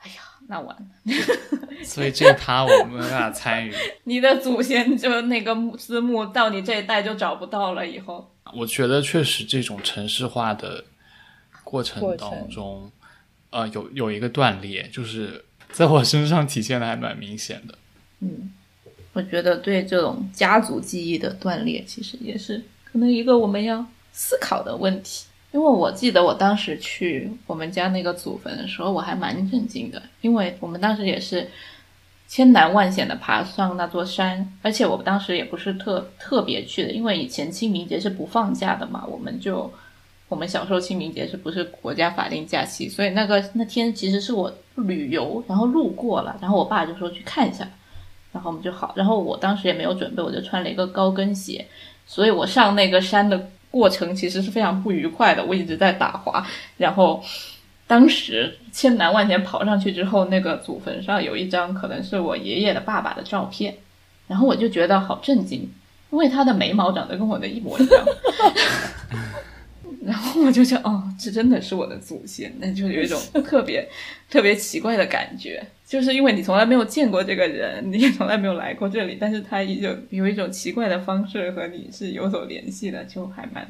[0.00, 0.86] 哎呀，那完了，
[1.84, 3.74] 所以这一趴我没办法参与。
[4.04, 7.84] 你的祖先就那个墓私墓到你这一代就找不到了。
[7.84, 10.84] 以后，我觉得确实这种城市化的
[11.64, 12.92] 过程过程当中，
[13.50, 17.74] 呃，有有一个断裂，就是在我身上体现的还蛮明显的。
[18.20, 18.52] 嗯，
[19.12, 25.26] 我觉得对这种家族记忆的断裂，其实也是可能一个我们要思考的问题。
[25.54, 31.48] 因为我记得我当时去我们家那个祖坟的时候，我还蛮震惊的，因为我们当时也是
[32.26, 39.72] 千难万险的爬上那座山，而且我们当时也不是特特别去的，因为以前清明节是不放假的嘛，我们就
[40.28, 47.64] 我们小时候清明节是不是国家法定假期，所以那个那天其实是我旅游，然后路过了，然后我爸就说去看一下，
[48.32, 51.64] 然后我们就好，然后我当时也没有准备，我就穿了一个高跟鞋，
[52.08, 57.20] 所以我上那个山的过程其实是非常不愉快的，我一直在打滑，然后
[57.88, 63.76] 当时千难万险跑上去之后，那个祖坟上有一张可能是我爷爷的爸爸的照片，
[64.28, 65.68] 然后我就觉得好震惊，
[66.12, 68.04] 因为他的眉毛长得跟我的一模一样。
[70.04, 73.88] 然后我就想，哦，这真的是我的祖先，那就有一种特别
[74.30, 83.64] 特别奇怪的感觉，就是因为你从来没有见过这个人，你也从来没有来过这里，但是他有有一种奇怪的方式和你是有所联系的，就还蛮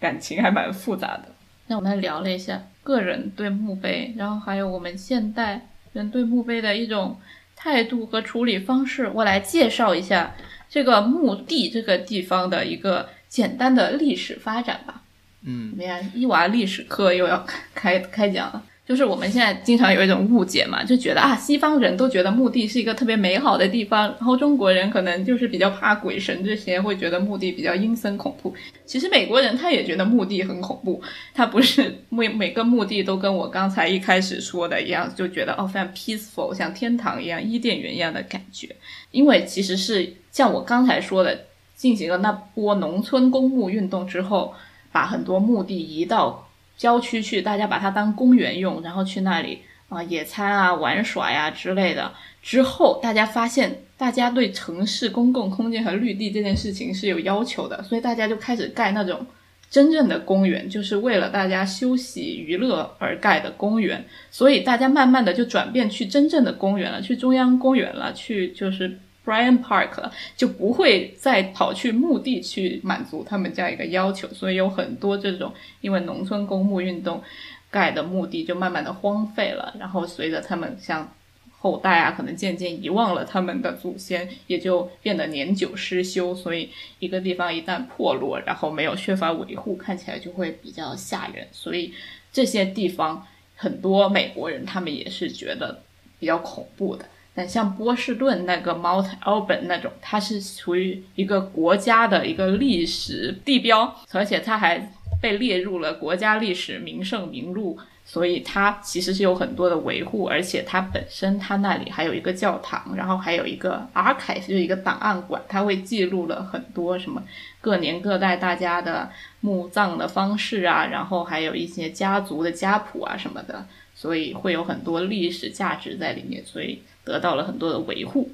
[0.00, 1.26] 感情还蛮复杂的。
[1.68, 7.16] 那我们来聊了一下个人对墓碑，然后还有我们现代人对墓碑的一种
[7.54, 9.08] 态度和处理方式。
[9.14, 10.34] 我来介绍一下
[10.68, 15.02] 这个墓地这个地方的一个简单的历史发展吧。
[15.44, 16.10] 嗯怎么样？
[16.12, 18.64] 伊娃历史课又要 开开讲了。
[18.84, 28.52] 就是我们现在经常有一种误解嘛，就觉得啊，西方人都觉得墓地是一个特别美好的地方，然后中国人可能就是比较怕鬼神这些，会觉得墓地比较阴森恐怖。
[28.84, 31.00] 其实美国人他也觉得墓地很恐怖，
[31.32, 38.68] 他不是每每个墓地都跟我刚才一开始说的一样，就觉得哦非常 peaceful，像天堂一样、伊甸园一样的感觉。
[39.12, 41.38] 因为其实是像我刚才说的，
[41.76, 44.52] 进行了那波农村公墓运动之后，
[44.90, 46.48] 把很多墓地移到。
[46.82, 52.12] 郊区去，大家把它当公园用，然后去那里啊野餐啊、玩耍呀之类的。
[52.42, 59.24] 之后大家发现，大家对城市公共空间和绿地这件事情是有要求的，所以大家就开始盖那种
[59.70, 64.04] 真正的公园，就是为了大家休息娱乐而盖的公园。
[64.32, 68.98] 所以大家慢慢的就转变去真正的公园了，去中央公园了，去就是。
[69.24, 77.22] Brian Park 就不会再跑去墓地去满足他们这样一个要求，所以有很多这种因为农村公墓运动
[77.70, 81.14] 盖的墓地就慢慢的荒废了，然后随着他们像
[81.60, 86.34] 后代啊，可能渐渐遗忘了他们的祖先，也就变得年久失修。
[86.34, 91.46] 所以一个地方一旦破落，然后没有缺乏维护，看起来就会比较吓人。
[91.52, 91.94] 所以
[92.32, 95.80] 这些地方很多美国人他们也是觉得
[96.18, 97.04] 比较恐怖的。
[97.34, 117.22] 但像波士顿那个 Mount Auburn 那种，它是属于一个国家的一个历史地标，而且它还被列入了国家历史名胜名录，所以它其实是有很多的维护，而且它本身它那里还有一个教堂，然后还有一个 archive，就是一个档案馆，它会记录了很多什么
[117.62, 119.08] 各年各代大家的
[119.40, 123.64] 墓葬的方式啊，然后还有一些家族的家谱啊什么的，
[123.94, 126.82] 所以会有很多历史价值在里面，所以。
[127.04, 128.30] 得到了很多的维护，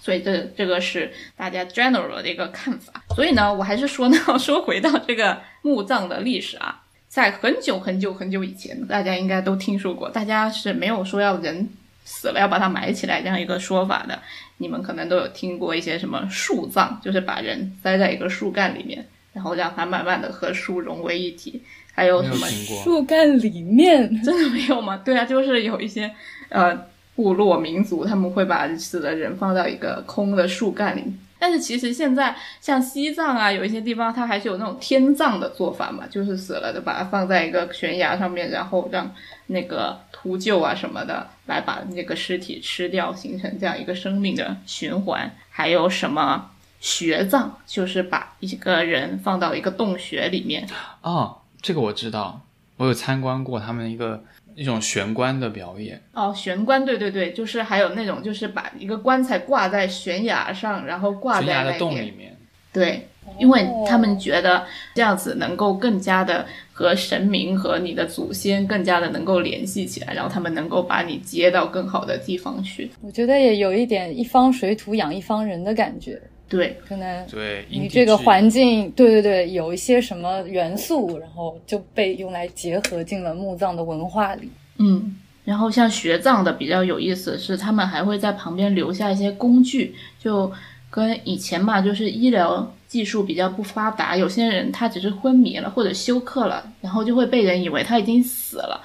[0.00, 3.02] 所以这这个是大家 general 的一个看法。
[3.14, 11.68] 所以呢，我还是说呢， 说回到这个墓葬的历史啊，在很久很久很久以前，大家应该都听说过，大家是没有说要人
[12.04, 14.20] 死了要把它埋起来这样一个说法的。
[14.58, 21.62] 你们可能都有听过一些什么树葬，就是把人塞在一个树干里面，然后让它慢慢的和树融为一体。
[21.94, 22.46] 还有什么
[22.84, 25.00] 树干里面 真的没有吗？
[25.04, 26.14] 对啊，就是有一些
[26.50, 26.86] 呃。
[27.18, 31.02] 部落民族他们会把死的人放到一个空的树干里，
[31.36, 39.12] 但是其实现在像西藏啊，有一些地方它还是有那种天葬的做法嘛，就是死了就把它放在一个悬崖上面，然后让
[39.48, 45.28] 那个秃鹫啊什么的来把那个尸体吃掉，形成这样一个生命的循环。
[45.50, 50.64] 还有什么穴葬，就是把一个人放到一个洞穴里面。
[51.02, 52.42] 哦，这个我知道，
[52.76, 54.22] 我有参观过他们一个。
[54.58, 62.36] 一种悬棺的表演哦，悬棺，对对对，就是还有那种，就是把一个棺材挂在悬崖上，然后挂在那洞里面。
[62.72, 63.06] 对，
[63.38, 72.90] 因为他们觉得这样子能够更加的和神明和你的祖先更加的能够联系起来，然后他们能够把你接到更好的地方去。
[73.00, 76.20] 我觉得也有一点一方水土养一方人的感觉。
[76.48, 84.50] 对，可能对你这个环境，对对对，有一些什么元素，然后就被用来结合进了墓葬的文化里。
[84.78, 90.50] 嗯，然后像学葬的比较有意思是，他们还会在旁边留下一些工具，就
[90.88, 98.80] 跟以前嘛，就是医疗技术比较不发达，有些人他只是昏迷了或者休克了，然后就会被人以为他已经死了，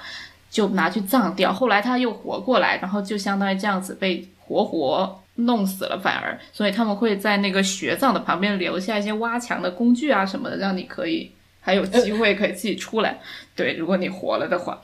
[0.50, 1.50] 就拿去葬掉。
[1.50, 5.20] 后来他又活过来，然后就相当于这样子被活活。
[5.36, 13.18] 弄死了，反而，所以他们会在那个穴葬的旁边留下一些挖墙的工具啊什么的，让你可以还有机会可以自己出来。
[13.56, 14.80] 对，如果你活了的话，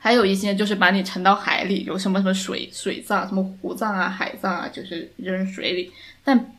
[0.00, 5.92] 还有一些就是把你沉到海里，有什么什么水水葬、什么湖葬啊、海葬啊，就是扔水里。
[6.24, 6.54] 但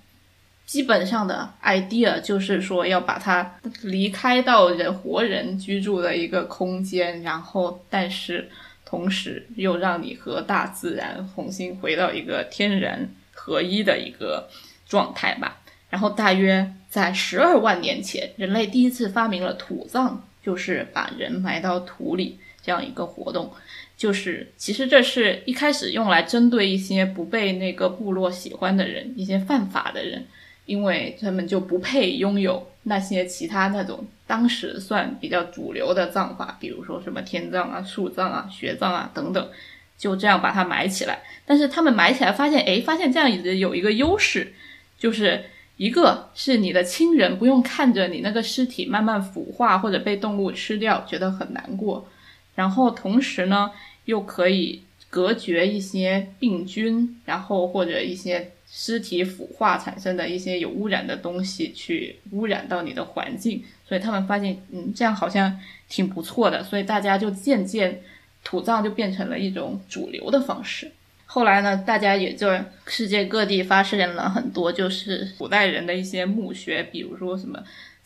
[0.68, 8.48] 基本上的 idea 就是说要把它离开到人活人居住的一个空间，然后但是。
[8.90, 14.50] 同时又让你和大自然重新回到一个天然合一的一个
[14.88, 15.62] 状态吧。
[15.92, 23.54] 然后大约在十二万年前，人类第一次发明了土葬，就是把人埋到土里这样一个活动。
[23.96, 30.26] 就是其实这是一开始用来针对一些不被那个部落喜欢的人，一些犯法的人。
[30.66, 39.50] 因为他们就不配拥有那些其他那种当时算比较主流的葬法，比如说什么天葬啊、树葬啊、雪葬啊等等，
[39.98, 41.24] 就这样把它埋起来。
[41.48, 44.54] 但是他们埋起来发现，哎，发现这样子有一个优势，
[45.00, 45.46] 就是
[45.78, 52.08] 一个是你的亲人不用看着你那个尸体慢慢腐化或者被动物吃掉，觉得很难过，
[52.54, 53.72] 然后同时呢
[54.06, 58.52] 又可以隔绝一些病菌，然后或者一些。
[58.72, 65.60] 尸体腐化产生的一些有污染的东西，去污染到你的环境，所以他们发现，嗯，这样好像
[65.90, 68.00] 挺不错的，所以大家就渐渐
[68.44, 70.90] 土葬就变成了一种主流的方式。
[71.26, 72.48] 后来呢，大家也就
[72.86, 77.62] 世界各地发现了很多就是古代人的一些墓穴，比如说什么。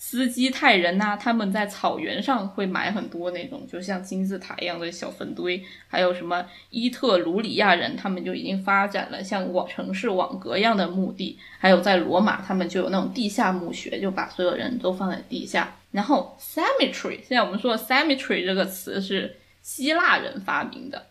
[0.06, 15.74] 斯基泰人呐，他们在草原上会埋很多那种就像金字塔一样的小坟堆，还有什么伊特鲁里亚人，他们就已经发展了像网城市网格一样的墓地，还有在罗马，他们就有那种地下墓穴，就把所有人都放在地下。
[15.92, 21.08] 然后 cemetery，现在我们说 cemetery 这个词是希腊人发明的，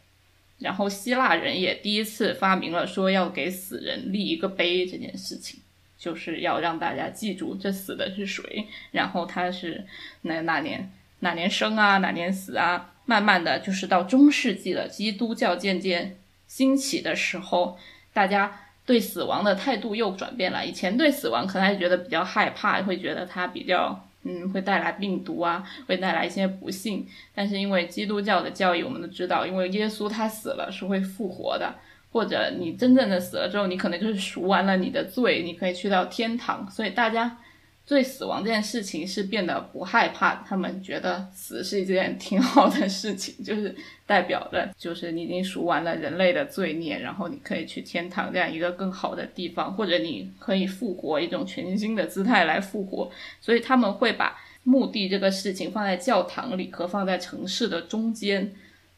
[0.58, 5.61] 然后希腊人也第一次发明了说要给死人立一个碑这件事情。
[6.02, 9.86] 就是要让大家记住这死的是谁，然后他是
[10.22, 10.90] 哪哪年
[11.20, 12.88] 哪年生啊，哪年死啊。
[13.04, 16.16] 慢慢的就是到中世纪了，基督教渐渐
[16.48, 17.78] 兴起的时候，
[18.12, 20.66] 大家对死亡的态度又转变了。
[20.66, 27.06] 以前对死亡可能还觉得比较害怕，会觉得它比较嗯会带来病毒啊，会带来一些不幸。
[27.32, 31.74] 但是因为基督教的教义，我们都知道，因为耶稣他死了是会复活的。
[32.12, 36.70] 或者你真正的死了之后，你可能就是赎完了你的罪，你可以去到天堂。
[36.70, 37.38] 所以大家
[37.86, 43.74] 对死亡这件事情是变得不害怕，他们觉得死是一件挺好的事情，就是
[44.06, 53.10] 代表着，就是你已经赎完了人类的罪孽，然后你可以去天堂这样一个更好的地方，或者你可以复活，一种全新的姿态来复活。
[53.40, 58.52] 所以他们会把墓地这个事情放在教堂里和放在城市的中间。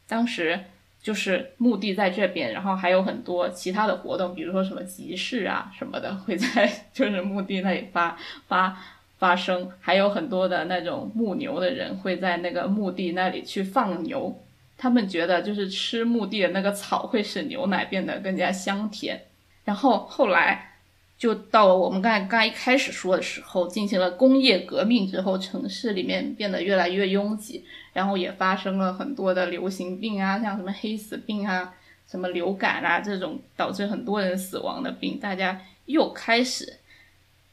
[0.08, 0.58] 当时。
[1.04, 8.76] 就是墓地在这边，然后还有很多其他的活动，比如说什么集市啊什么的，会在 就是墓地那里发发
[9.18, 14.34] 发生，还有很多的那种牧牛的人会在那个墓地那里去放牛，
[14.78, 19.20] 他们觉得就是吃墓地的那个草会使牛奶变得更加香甜，
[19.64, 20.70] 然后后来。
[21.16, 27.64] 就到了我们刚才刚一开始说的时候，进行了工业革命之后，城市里面变得越来越拥挤，
[27.94, 31.74] 然后也发生了很多的流行病啊，像什么黑死病啊、
[32.06, 36.80] 什么流感啊这种导致很多人死亡的病，大家又开始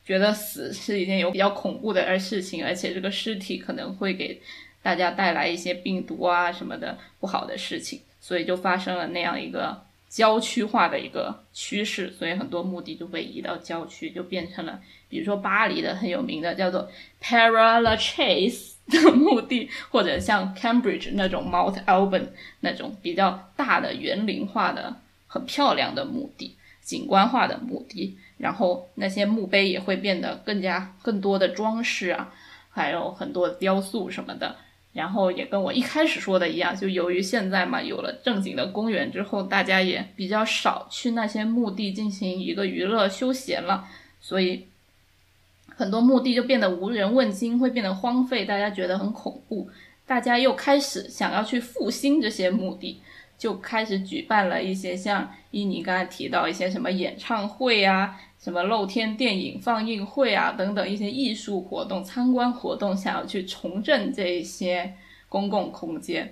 [0.03, 4.41] 觉得死是一件有比较恐怖的事情，而且这个尸体可能会给
[4.81, 9.85] 大家带来一些病毒啊什么的不好的事情，所以就发生了那样一个。
[10.11, 14.77] 郊区化的一个趋势，所以很多墓地就被移到郊区，就变成了，
[15.07, 16.91] 比如说巴黎的很有名的叫做
[17.23, 22.27] Parla Chase 的墓地，或者像 Cambridge 那种 Mount Alban
[22.59, 24.95] 那种比较大的园林化的、
[25.27, 32.33] 很漂亮的墓地、景观化的墓地，然后那些墓碑也会变得更加更多的装饰啊，
[32.69, 34.55] 还有很多雕塑什么的。
[34.93, 43.87] 然后也跟我一开始说的一样，就由于现在嘛有了正经的公园之后，大家也比较少去那些墓地进行一个娱乐休闲了，
[44.19, 44.67] 所以
[45.81, 49.67] 很多墓地就变得无人问津，会变得荒废，大家觉得很恐怖。
[50.05, 52.99] 大家又开始想要去复兴这些墓地，
[53.35, 58.21] 就开始举办了一些像伊尼刚才提到一些什么演唱会啊。
[58.39, 64.93] 什么露天电影放映会啊，等等一些艺术活动、参观活动，想要去重振这一些
[65.29, 66.31] 公共空间，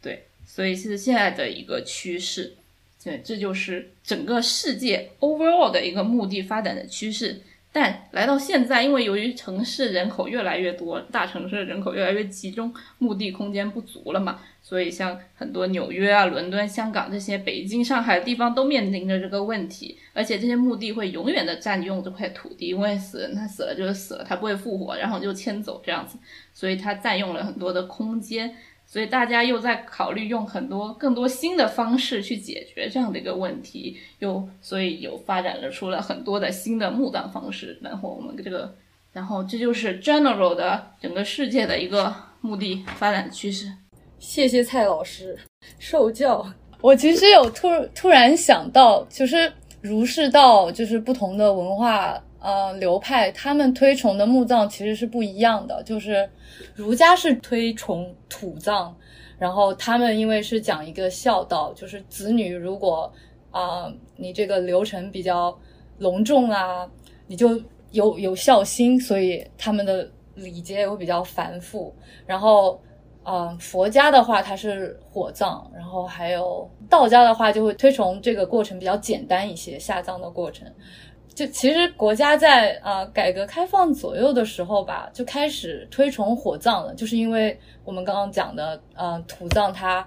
[0.00, 2.54] 对，所以是现在的一个趋势，
[3.02, 7.40] 对，这就是整个世界 overall 的一个墓地发展的趋势。
[7.74, 26.16] 但来到现在，因为由于城市人口越来越多，大城市人口越来越集中，墓地空间不足了嘛，所以像很多纽约啊、伦敦、香港这些北京、上海地方都面临着这个问题，而且这些墓地会永远的占用这块土地，因为死人他死了就是死了，他不会复活，然后就迁走这样子，
[26.52, 28.54] 所以他占用了很多的空间。
[28.86, 37.76] 所以大家又在考虑用很多更多新的方式去解决这样的一个问题，又所以有发展了出了很多的新的墓葬方式。
[37.82, 38.72] 然后我们这个，
[39.12, 43.66] 然后这就是 general 的整个世界的一个墓地发展趋势。
[44.20, 45.36] 谢谢蔡老师
[45.78, 46.46] 受教。
[46.80, 52.22] 我其实有突突然想到，就是儒释道就是不同的文化。
[52.44, 56.28] 呃，流派他们推崇的墓葬其实是不一样的，就是
[56.74, 58.94] 儒家是推崇土葬，
[59.38, 63.10] 然后他们因为是讲一个孝道，就是子女如果
[63.50, 65.58] 啊你这个流程比较
[65.96, 66.86] 隆重啊，
[67.26, 67.58] 你就
[67.92, 71.94] 有有孝心，所以他们的礼节也会比较繁复。
[72.26, 72.78] 然后
[73.22, 80.70] 啊佛家的话它是火葬，然后还有道家的话就会推崇这个过程比较简单一些，下葬的过程。
[81.34, 90.06] 就其实国家在啊改革开放左右的时候吧，就开始推崇火葬了，就是因为我们刚刚讲的，呃，土葬它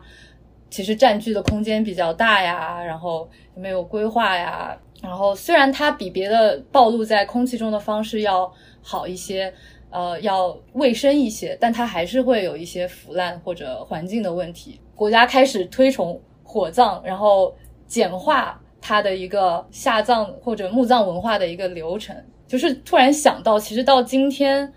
[0.70, 8.50] 其实占据的空间比较大呀，然后没有规划呀，然后虽然它比别的暴露在空气中的方式要
[8.82, 9.54] 好一些，
[9.90, 14.80] 呃，要卫生一些，但它还是会有一些腐烂或者环境的问题。
[14.96, 17.54] 国家开始推崇火葬，然后
[17.86, 22.16] 简化它的一个下葬或者墓葬文化的一个流程。
[22.48, 24.72] 就是突然想到，其实到今天，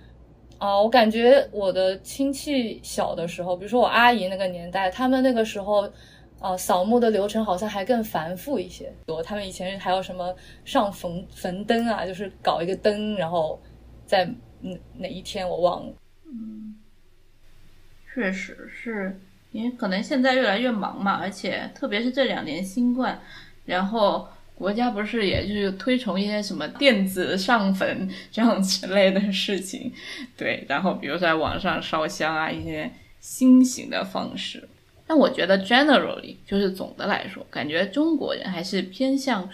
[0.58, 5.88] 啊，我感觉我的亲戚小的时候，比如说我阿姨那个年代，他们那个时候，
[6.40, 8.92] 呃，扫墓的流程好像还更繁复一些。
[9.06, 10.34] 多，他们以前还有什么
[10.64, 13.60] 上坟坟灯啊，就是搞一个灯，然后
[14.04, 14.24] 在
[14.60, 15.92] 哪哪一天我忘了。
[16.26, 16.74] 嗯，
[18.12, 19.16] 确实是
[19.52, 23.20] 因为可能现在越来越忙嘛，而且特别是这两年新冠，
[23.64, 24.28] 然后。
[24.60, 29.90] 国家不是也就是推崇一些什么电子上坟这样之类的事情，
[30.36, 34.68] 对，然后比如在网上烧香啊，一些新型的方式。
[35.06, 39.48] 但我觉得 generally 就是总的来说，感觉中国人还是偏向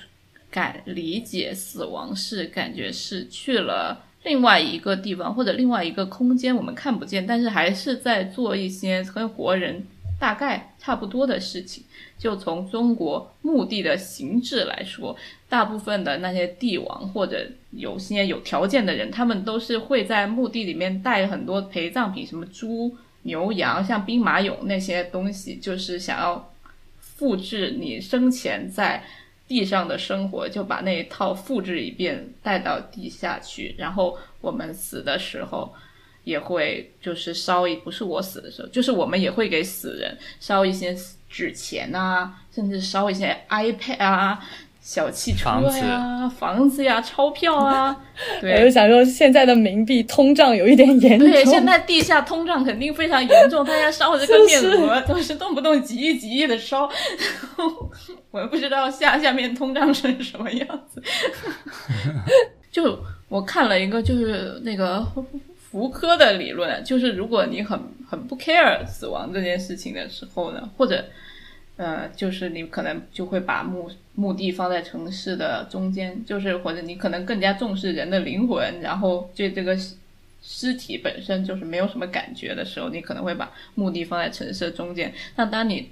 [0.50, 9.86] 感理解死亡是感觉是去了另外一个地方或者另外一个空间，我们看不见，但是还是在做一些跟活人
[10.18, 11.84] 大概差不多的事情。
[12.18, 15.14] 就从中国墓地的形制来说，
[15.48, 26.52] 大部分的那些帝王或者有些有条件的人，他们都是会在墓地里面带很多陪葬品，什么猪、牛、羊，像兵马俑那些东西，就是想要
[26.98, 29.04] 复制你生前在
[29.46, 33.74] 地上的生活，就把那一套复制一遍带到地下去。
[33.76, 35.74] 然后我们死的时候
[36.26, 40.94] 也会就是烧一，不是我死的时候，就是我们也会给死人烧一些。
[41.28, 44.38] 纸钱啊，甚至烧一些 iPad 啊、
[44.80, 47.94] 小汽车呀、房子呀、钞票啊。
[48.40, 51.28] 对，我就想说，现在的冥币通胀有一点严重。
[51.28, 56.88] 对，现在地下通胀肯定非常严重， 大家烧这个面额都是动不动几亿、几亿的烧。
[58.30, 61.02] 我也不知道下下面通胀成什么样子。
[62.70, 62.98] 就
[63.28, 65.04] 我看了一个，就是那个。
[65.70, 71.04] 福柯的理论就是，如果你很很不 care 死亡这件事情的时候呢，或者，
[71.76, 79.76] 呃，就是你可能就会把墓墓地放在城市的中间，就是或者你可能更加重视人的灵魂，然后对这个
[80.42, 85.12] 尸体本身就是没有什么感觉的时候，你可能会把墓地放在城市的中间。
[85.34, 85.90] 那当你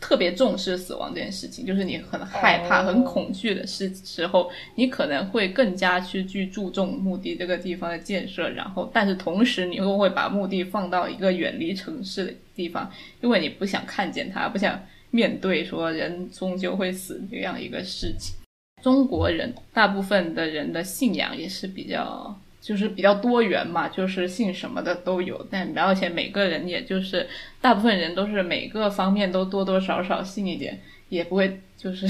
[0.00, 8.48] 特别重视死亡这件事情，就是你很害怕、很恐惧的时时候，你可能会更加去去注重墓地这个地方的建设。
[8.50, 12.90] 然后，但是同时你又会把墓地放到一个远离城市的地方，
[13.20, 14.80] 因为你不想看见它，不想
[15.10, 18.36] 面对说人终究会死这样一个事情。
[18.82, 22.38] 中国人大部分的人的信仰也是比较。
[22.66, 27.28] 就是比较多元嘛，就是信什么的都有，但而且每个人也就是
[27.60, 32.08] 大部分人都是每个方面都多多少少信一点，也不会就是，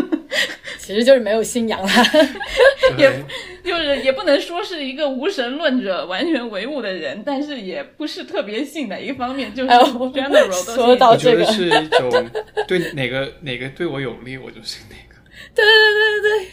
[0.80, 1.92] 其实就是没有信仰啦，
[2.96, 3.22] 也
[3.62, 12.30] 就是也不能说是一个无神论者完全唯物的人，但是也不是特别信哪一方面，就是 general 说到这个是一种
[12.66, 15.20] 对哪个哪个对我有利我就信哪个，
[15.54, 16.48] 对对对对对。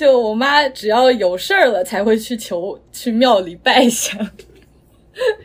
[0.00, 4.16] 就我妈只要有事儿了才会去求去庙里拜一下，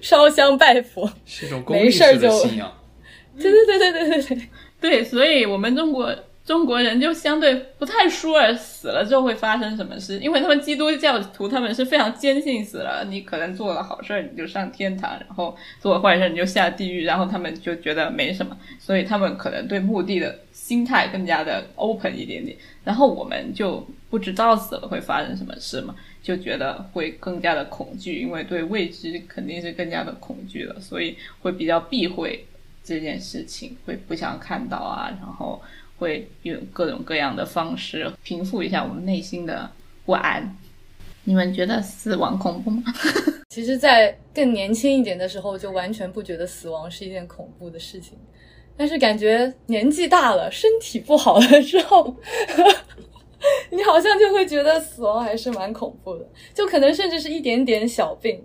[0.01, 2.71] 烧香拜佛，是一种没事儿就信仰。
[3.37, 4.49] 对 对对对对对对
[4.79, 23.85] 对，所以我们中国中国人就相对不太说死了之后会发生什么事，因为他们基督教徒他们是非常坚信死了你可能做了好事儿你就上天堂，然后做了坏事你就下地狱，然后他们就觉得没什么，所以他们可能对墓地的心态更加的 open 一点点，然后我们就。
[24.07, 25.93] 不知道死了会发生什么事嘛，
[26.23, 32.45] 就觉得会更加的恐惧，因为对未知肯定是更加的恐惧了，所以会比较避讳
[32.81, 35.61] 这件事情，会不想看到啊，然后
[35.97, 39.69] 会用各种各样的方式平复一下我们内心的
[40.05, 40.55] 不安。
[41.25, 42.83] 你们觉得死亡恐怖吗？
[43.49, 48.17] 其实，在更年轻一点的时候，就完全不觉得死亡是一件恐怖的事情，
[48.77, 52.15] 但是感觉年纪大了，身体不好了之后。
[53.69, 58.41] 你好像就会觉得死亡还是蛮恐怖的，就可能甚至是一点点小病，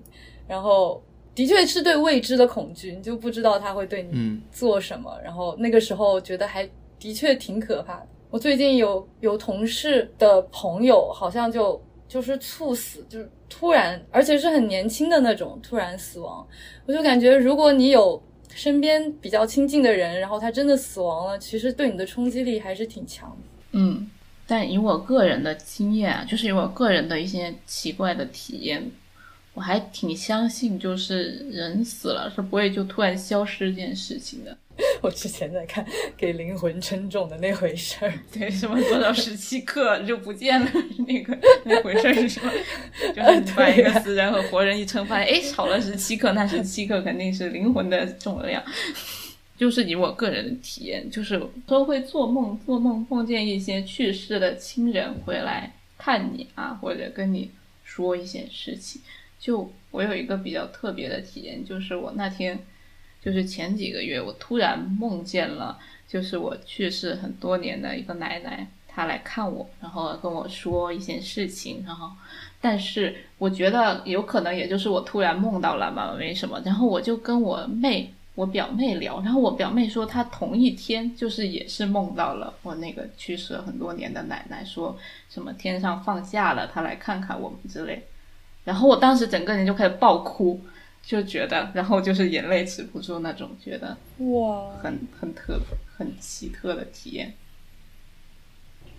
[0.47, 1.03] 然后
[1.35, 6.69] 的确是对未知的恐惧，你就不知道他会对你做什么，然后那个时候觉得还
[6.99, 8.07] 的确挺可怕的。
[8.29, 16.47] 我最近有有同事的朋友，好像就就是猝死，就是突然，而且是很年轻的那种突然死亡，
[16.85, 18.23] 我就感觉如果你有
[18.55, 23.37] 身边比较亲近的人，然后他真的死亡了，其实对你的冲击力还是挺强。
[23.73, 24.11] 嗯。
[24.47, 28.91] 但以我个人的经验，就是以我个人的一些奇怪的体验，
[29.55, 34.59] 我还挺相信，就是人死了是不会就突然消失这件事情的。
[35.03, 35.85] 我之前在看
[36.17, 40.71] 给灵魂称重的那回事儿， 对，什么多少十七克 就不见了，
[41.07, 42.53] 那个那回事儿是什么？
[43.15, 48.63] 就是你把一个死人和活人一称，发现哎少了十七克，那十七克肯定是灵魂的重量。
[49.59, 57.51] 就是以我个人的体验，就是都会做梦，做梦梦见一些去世的亲人回来看你啊，或者跟你
[57.85, 59.03] 说一些事情。
[59.39, 62.59] 就我有一个比较特别的体验，就是我那天，
[63.23, 72.11] 就是前几个月，我突然梦见了，就是我去世很多年的一个奶奶，她来看我，然后跟我说一些事情，然后，
[72.61, 78.15] 但是我觉得有可能也就是我突然梦到了嘛，没什么，然后我就跟我妹。
[78.37, 84.97] 我表妹聊，然后我表妹说她同一天就是也是梦到了我那个去世了很多年的奶奶，说
[85.29, 88.03] 什么天上放假了，她来看看我们之类。
[88.65, 90.59] 然后我当时整个人就开始爆哭，
[91.03, 95.61] 就觉得，然后就是眼泪止不住那种，觉得哇，很很特
[95.97, 97.33] 很奇特的体验。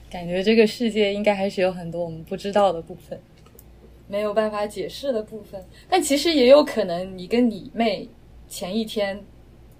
[0.09, 3.19] 感觉这个世界应该还是有很多我们不知道的部分，
[4.07, 5.63] 没有办法解释的部分。
[5.89, 8.07] 但其实也有可能你跟你妹
[8.47, 9.23] 前一天。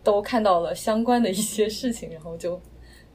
[0.04, 2.60] 都看到了相关的一些事情，然后就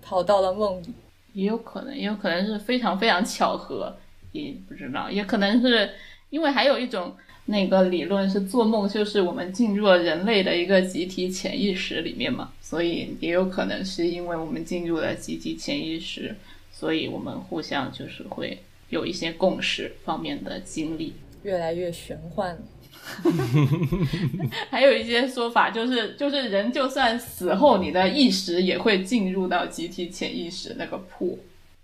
[0.01, 0.95] 跑到了梦里。
[1.33, 3.93] 也有可能，也有可能是非常非常巧合，
[4.31, 5.11] 也不知道。
[5.11, 5.91] 也可能是
[6.31, 7.13] 因为还有一种
[7.47, 16.35] 那个理论是做梦就是我们进入了人类的一个集体潜意识里面嘛，所以也有可能是因为我们进入了集体潜意识，
[16.73, 18.59] 所以我们互相就是会
[18.91, 21.13] 有一些共识方面的经历。
[21.45, 22.61] 越来越玄幻了。
[24.69, 31.39] 还有一些说法，就是就是人就算死后，你的意识也会进入到集体潜意识那个铺。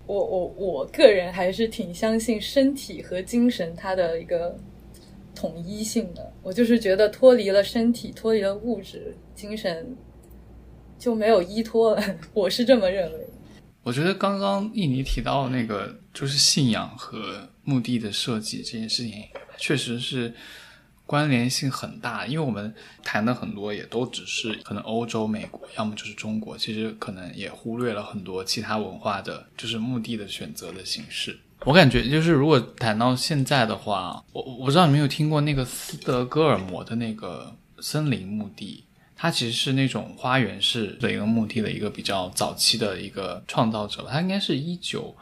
[0.04, 4.58] 我我我个人还是挺相信身体和精神它的一个
[5.34, 6.32] 统一性的。
[6.42, 9.96] 我就是觉得脱离了身体，脱离了物质，精神
[10.98, 12.02] 就没有依托了。
[12.34, 13.26] 我是这么认为。
[13.82, 19.24] 我觉得刚刚印尼提到那个就是信仰和墓地的设计这件事情，
[19.58, 20.34] 确实是。
[21.04, 22.72] 关联性很大，因为我们
[23.02, 31.38] 谈的很多也都只是可能欧洲、美国，要么就是中国，其实可能也忽略了很多其他文化的，就是墓地的选择的形式。
[31.64, 38.84] 我感觉就是如果谈到现在的话，我我不知道你们有听过那个斯德哥尔摩的那个森林墓地，
[39.16, 45.14] 它其实是那种花园式的一个墓地的一个比较早期的一个创造者，它应该是一九。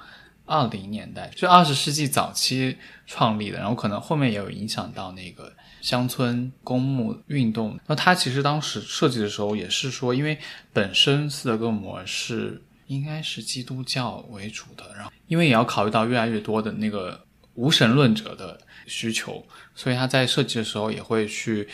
[0.47, 2.77] 二零年代就二十世纪早期
[3.07, 7.79] 创立的，然后可能后面也有影响到那个乡村公墓运动。
[7.87, 10.37] 那他其实当时设计的时候也是说，因为
[10.73, 12.61] 本身斯德哥尔摩是
[12.91, 17.25] 应该是基督教为主的，然后因为也要考虑到越来越多的那个
[17.55, 21.69] 无神论者的需求，所以他在设计的时候也会去，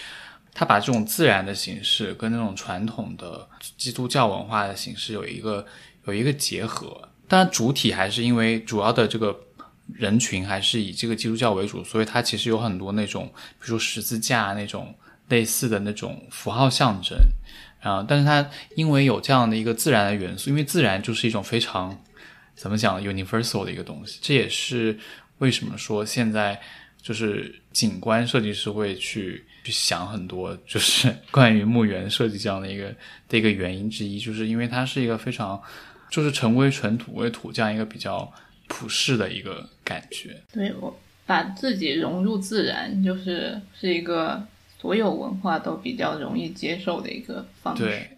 [0.53, 3.49] 他把这种自然的形式跟那种传统的
[3.79, 5.65] 基督教文化的形式有一个
[6.07, 7.09] 有一个结合。
[7.27, 9.35] 但主体还是因为主要的这个
[9.95, 13.27] 人群还是以这个基督教为主，所以它其实有很多那种，
[13.59, 14.95] 比如说十字架那种
[15.29, 17.17] 类似的那种符号象征
[17.87, 18.05] 啊。
[18.07, 21.97] 但是它因为有这样的一个自然的元素，因为自然就是一种非常
[22.55, 24.99] 怎么讲 universal 的一个东西，这也是
[25.39, 26.61] 为什么说现在
[27.01, 32.95] 就是景观设计师会去去想很多，就是 关于墓园设计这样的一个
[33.29, 35.63] 的一个原因之一，就是因为它是一个非常。
[36.09, 38.33] 就是尘归尘，土归土，这样一个比较
[38.69, 40.41] 普世的一个感觉。
[40.53, 44.41] 对我把自己融入自然，就是是一个
[44.81, 48.09] 所有文化都比较容易接受的一个方式。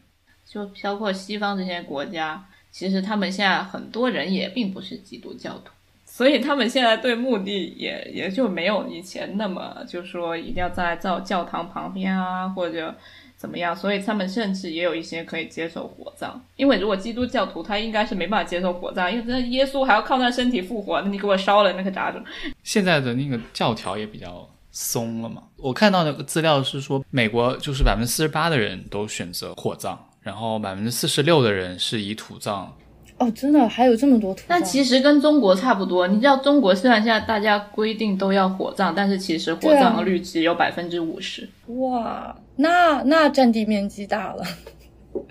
[0.46, 5.70] 就包括西方这些国家，其实他们现在很多人也并不是基督教徒，
[6.04, 12.94] 所以他们现在对墓地也也就没有以前那么，就说一定要在造教堂旁边啊，或者。
[13.38, 13.72] 怎么样？
[13.76, 22.20] 所以他们甚至也有一些可以接受火葬，因为如果基督教徒他应该是没办法接受火葬，因为那耶稣还要靠他身体复活，那你给我烧了那可咋整？
[22.64, 24.44] 现在的那个教条也比较
[24.80, 25.42] 松了嘛。
[25.56, 32.72] 我看到那个资料是说，美国就是百分之四十八的人都选择火葬，然后百分之四十六的人是以土葬。
[33.18, 34.42] 哦，真的还有这么多土？
[34.42, 34.46] 葬？
[34.50, 36.06] 那其实跟中国差不多。
[36.06, 41.48] 你知道中国虽然现在大家规定都要火葬，但是其实火葬率只有百分之五十。
[41.66, 44.44] 哇，那那占地面积大了，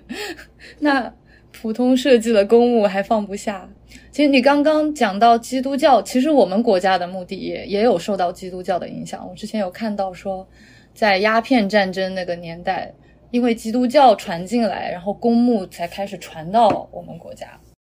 [0.80, 1.10] 那
[1.50, 3.66] 普通设计的公墓还放不下。
[4.10, 9.26] 其实你刚刚讲到基督教，其实我们国家的目的也也有受到基督教的影响。
[9.28, 10.48] 我之前有看到说，
[10.94, 12.92] 在鸦片战争那个年代，
[13.30, 17.46] 因为基督教传进来，然后公墓才开始传到我们国家。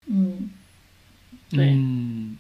[0.07, 0.51] 嗯，
[1.51, 2.37] 对，嗯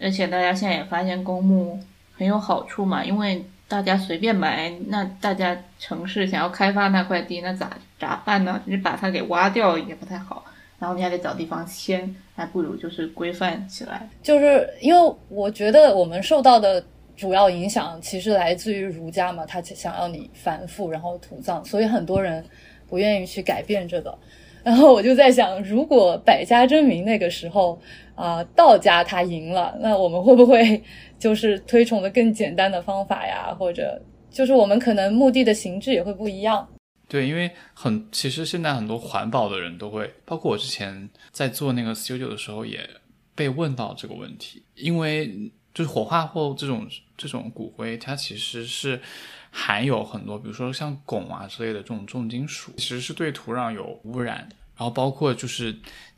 [0.00, 1.80] 而且大家现在也发现公墓
[2.14, 8.62] 很有好处嘛，因为大家随便埋，那大家城市想要开发那块地，那咋咋办呢？
[8.66, 10.44] 你把它给挖掉也不太好，
[10.78, 14.08] 然后你还得找地方迁，还不如就是规范起来。
[14.22, 16.84] 就是因为我觉得我们受到的
[17.16, 22.44] 主要影响其实来自于儒家嘛，他想要你繁复然后土葬，所以很多人。
[22.88, 24.16] 不愿意去改变这个。
[24.62, 27.76] 然后我就在想，如果百家争鸣那个时候
[28.14, 30.80] 啊、道家他赢了，那我们会不会
[31.18, 33.52] 就是推崇的更简单的方法呀？
[33.58, 34.00] 或者
[34.30, 36.64] 就是我们可能目的的形制也会不一样。
[37.08, 42.88] 对，因为很其实现在很多环保的人都会，包括我之前在做那个 studio 的时候也
[43.34, 49.00] 被问到这个问题，因为就是火化后这种这种骨灰，它其实是
[49.50, 54.48] 含有很多，比如说像汞啊之类的这种重金属，其实是对土壤有污染。
[54.78, 55.74] 然后包括就是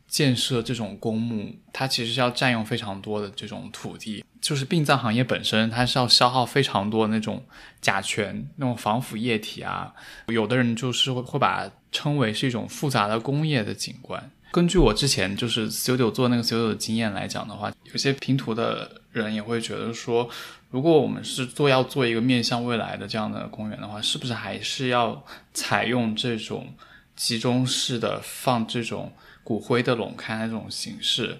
[0.09, 4.25] 建设这种公墓，它其实是要占用非常多的这种土地。
[4.41, 7.43] 就是殡葬行业本身，它是要消耗非常多的那种
[7.81, 9.93] 甲醛、那种防腐液体啊。
[10.27, 14.31] 有的人就是会会把它称为是一种复杂的工业的景观。
[14.51, 20.27] 根据我之前就是 studio 做那个 studio 的经验来讲的话，有些拼图的人也会觉得说，
[20.71, 26.73] 如果我们是做要做一个面向未来的这样的公园的话，是不是还是要采用这种
[27.15, 29.11] 集中式的放这种
[29.49, 31.39] 骨灰的垄开那种形式？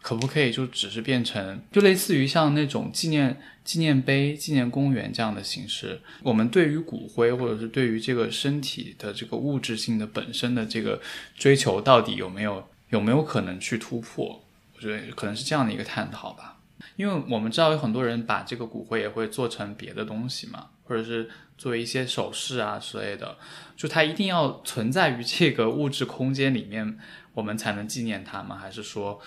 [0.00, 6.00] 可不可以就只是变成就类似于像那种纪念纪念碑、纪念公园这样的形式？
[6.22, 11.02] 我们对于骨灰或者是对于这个身体的这个物质性的本身的这个
[11.36, 14.42] 追求，到底有没有有没有可能去突破？
[14.74, 16.56] 我觉得可能是这样的一个探讨吧。
[16.96, 23.36] 因为我们知道有很多人把这个骨灰也会做成别的东西嘛，或者是作为一些首饰啊之类的，
[23.76, 26.98] 就它一定要存在于这个物质空间里面，
[27.40, 28.56] 我们才能纪念它吗？
[28.56, 29.18] 还是说？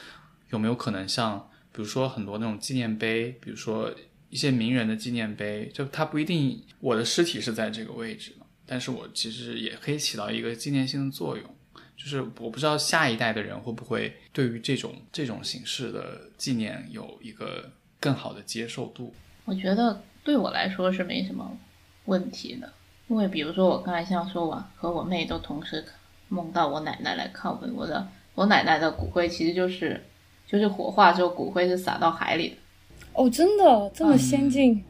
[0.50, 3.92] 有没有可能像，比如说很多那种纪念碑，比如说
[4.30, 11.44] 一些名人的纪念碑，就它不一定我的尸体是在这个位置嘛，但是我其实也可以起到一个纪念性的作用。
[11.98, 19.12] 就是我不知道下一代的人会不会对于这种这种形式的纪念有一个更好的接受度。
[19.46, 21.58] 我觉得对我来说是没什么
[22.06, 22.72] 问题的，
[23.08, 25.84] 因为比如说我刚才像说我和我妹都同时
[26.30, 30.02] 梦到我奶奶来看我们我的，我奶奶的骨灰其实就是。
[30.46, 32.56] 就是火化之后骨灰是撒到海里的，
[33.14, 34.84] 哦，真的这么先进？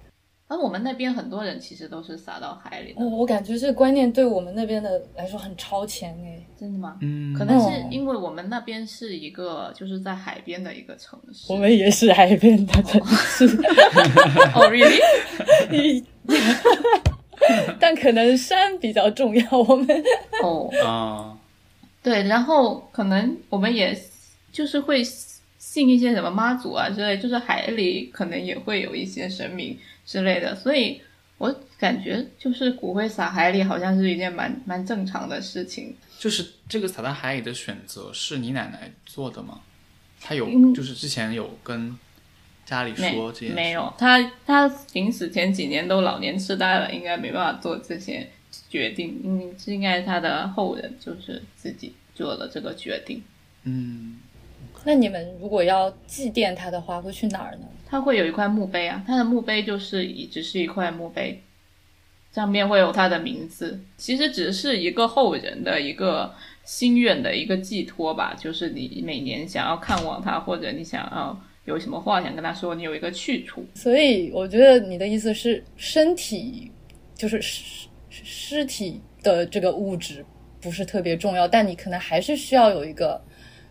[0.49, 3.01] 而、我们那边很多人其实都是撒到海里的。
[3.01, 6.43] 哦，我感觉这个观念对我们那边的来说很超前哎。
[6.59, 6.97] 真的吗？
[7.01, 11.53] 嗯，可能是因为我们那边是一个就是在海边的一个城市。
[11.53, 13.45] 我们也是海边的城市。
[14.53, 16.03] 哦、oh,，really？
[17.79, 20.03] 但可能山比较重要，我们。
[20.41, 21.37] 哦啊，
[22.01, 23.99] 对，然后可能我们也
[24.51, 25.03] 就是会。
[25.57, 29.75] 信一些什么妈祖啊之类，就是海里可能也会有一些神明
[30.05, 31.01] 之类的，所以
[31.37, 35.95] 我感觉就是骨灰撒海里好像是一件蛮蛮正常的事情。
[36.19, 39.61] 就是这个撒到海里的选择是你奶奶做的吗？
[40.21, 41.97] 她有就是之前有跟
[42.65, 48.29] 家里说没有，他，他临死前几年都老年痴呆了，应该没办法做这些
[48.69, 53.21] 决定，嗯，是应该他的后人就是自己做了这个决定。
[53.63, 54.19] 嗯。
[54.85, 57.67] 那你们如果要祭奠他的话，会去哪儿呢？
[57.87, 61.41] 他会有一块墓碑啊，他的墓碑就是一只是一块墓碑，
[62.33, 63.79] 上面会有他的名字。
[63.97, 66.33] 其实只是一个后人的一个
[66.65, 73.65] 心愿的一个寄托吧，就是你每年想要看望他，或者你想要有什么话想跟他说，你有一个去处。
[73.75, 76.71] 所以我觉得你的意思是，身体
[77.15, 80.25] 就是尸尸体的这个物质
[80.61, 83.21] 不是特别重要，但你可能还是需要有一个。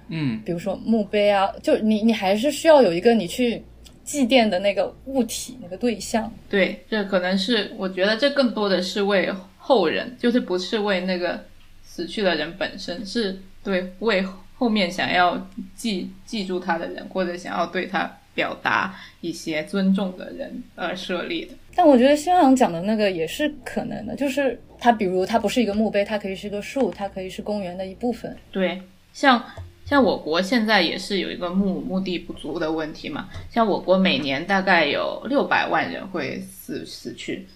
[0.09, 3.63] 嗯，比如说墓碑啊，就你你还是需要有一个你去
[4.05, 6.31] 祭奠的那个物体那个对象。
[6.51, 11.43] 对，这可能是我觉得这更多的是为后人，就是不是为那个
[11.83, 14.23] 死去的人本身，是对为
[14.63, 15.45] 后面想要
[15.75, 21.55] 记记住他的人，或者想要对他表达一些尊重的人而设立的。
[21.75, 28.37] 但我觉得新阳讲的那个也是可能的，就是它比如它不是一个墓碑，它可以是个树，它可以是公园的一部分。
[28.53, 28.81] 对，
[29.13, 29.45] 像。
[29.85, 37.47] 像我国现在也是有一个墓墓地不足的问题嘛，像我国每年大概有六百万人会死死去，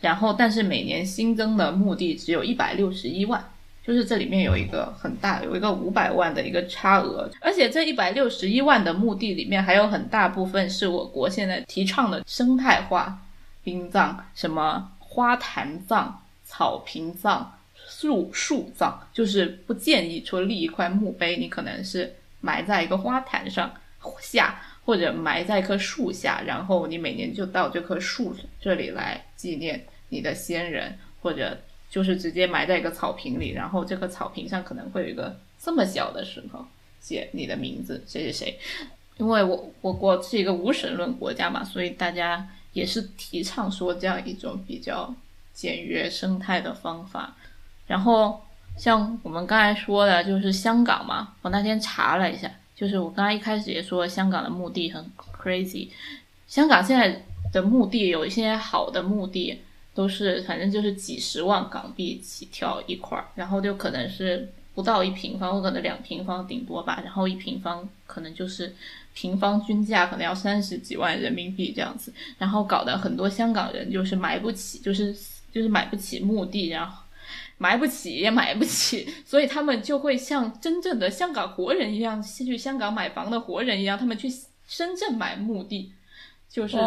[0.00, 3.42] 然后但是每年新增的墓地只有一百六十一万，
[3.86, 13.18] 就是这里面有一个很大有一个五百万的一个差额，而且这一百六十一万的墓地里面还有很大部分是我国现在提倡的生态化
[13.62, 17.52] 殡葬，什么花坛葬、草坪葬。
[17.88, 23.72] 树树葬就是不建议说立一块墓碑，你可能是埋在一个花坛上
[24.20, 31.56] 下，或者埋在一棵树下，然后你每年就到这棵树这里来纪念你的先人，或者
[31.96, 36.62] 就是直接埋在一个草坪里，然后这个草坪上可能会有一个这么小的石头
[37.00, 38.58] 写你的名字谁谁谁，
[39.16, 45.14] 因为我我国是一个无神论国家嘛，所以大家也是提倡说这样一种比较
[45.54, 47.34] 简约生态的方法。
[47.86, 48.44] 然后
[48.76, 55.02] 像我们刚才说的，就是香港嘛，我那天查了一下，就是我刚才一开始也说香港的墓地很
[55.42, 55.88] crazy，
[56.46, 57.24] 香港现在
[57.54, 59.62] 的墓地有一些好的墓地
[59.96, 68.72] 都是反正就是几十万港币起跳一块儿，然后就可能是不到一平方，或可能两平方顶多吧，然后一平方可能就是
[69.14, 75.12] 平方均价可能要三十几万人民币这样子，然后搞得很多香港人就是买不起，就是
[75.50, 77.02] 就是买不起墓地，然后。
[77.58, 84.28] 买不起也买不起，所以他们就会像真正的香港活人一样，去香港买房的活人一样，他们去
[84.68, 85.90] 深圳买墓地，
[86.56, 86.78] 就是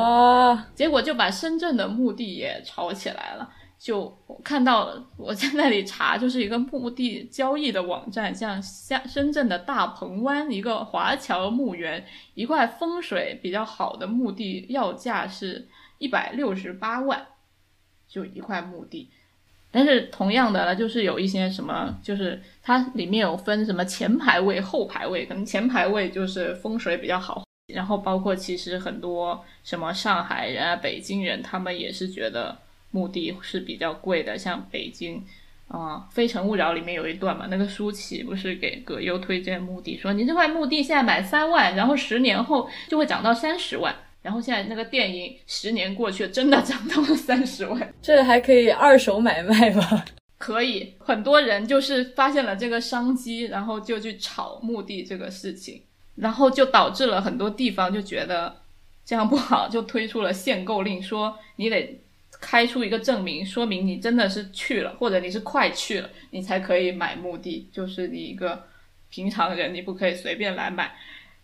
[0.73, 3.47] 结果就把深圳的墓地也炒起来了。
[3.77, 12.03] 就我看到我在那里查，就是一个墓地交易的网站，像像深圳的大鹏湾一个华侨墓园，
[12.33, 15.67] 一块风水比较好的墓地要价是
[15.99, 17.27] 一百六十八万，
[18.07, 19.11] 就一块墓地。
[19.69, 27.43] 但是同样的，就是有一些什么，就是它里面有分什么前排位、后排位，可能前排位就是风水比较好。
[27.73, 32.57] 然后包括其实很多什么上海人啊、北京人，他们也是觉得
[32.91, 34.37] 墓地是比较贵的。
[34.37, 35.23] 像北京，
[35.67, 43.95] 啊，《非诚勿扰》里面有一段嘛，那个舒淇不是给葛优推荐墓地，说你这块墓地现在买三万，然后十年后就会涨到三十万。
[44.21, 50.03] 然后现在那个电影十年过去了，真的涨到了三十万，这还可以二手买卖吗？
[50.37, 55.81] 可以，很多人就是发现了这个商机，然后就去炒墓地这个事情，
[56.19, 58.61] 然后就导致了很多地方就觉得
[59.05, 61.99] 这样不好，就推出了限购令，说你得
[62.41, 68.67] 开出一个证明，说明你真的是去了，或者你是快去了，你才可以买墓地，就是你一个
[69.09, 70.95] 平常人，你不可以随便来买。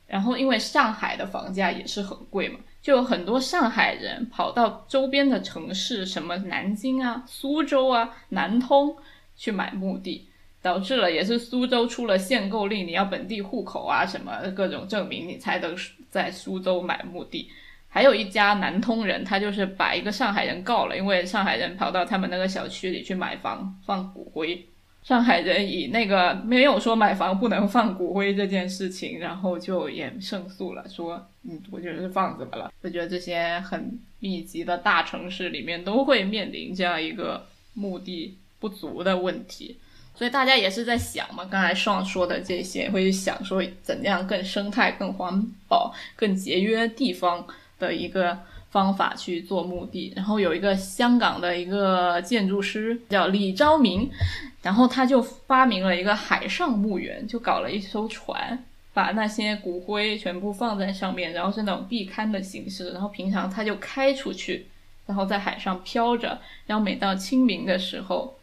[0.08, 8.96] 然后，因为上海的房价也是很贵嘛，就有很多上海人跑到周边的城市，什么南京啊、苏州啊、南通
[9.36, 10.30] 去买墓地，
[10.66, 15.78] 导致了也是苏州出了限购令，你要本地户口啊，什么各种证明，你才能
[16.10, 17.48] 在苏州买墓地。
[17.88, 24.66] 还有一家南通人，他就是把一个上海人告了，因为上海人跑到他们那个小区里去买房放骨灰。
[25.04, 32.74] 上海人以那个没有说买房不能放骨灰这件事情，然后就也胜诉了，说嗯，我觉得是放怎么了？
[32.82, 37.46] 我觉得这些很密集的大城市里面都会面临这样一个
[37.76, 39.78] 墓地不足的问题，
[40.16, 47.46] 所以大家也是在想嘛，刚才上说的这些，会去想说怎样更生态、更环保、更节约地方
[47.78, 48.38] 的一个。
[48.72, 54.12] 方法去做墓地，然后有一个香港的一个建筑师叫李昭明，
[54.62, 58.62] 然后他就发明了一个海上墓园，就搞了一艘船，
[58.94, 64.68] 把那些骨灰全部放在上面，然后是那种壁龛的形式，然后平常他就开出去，
[65.06, 68.36] 然后在海上飘着，然后每到清明的时候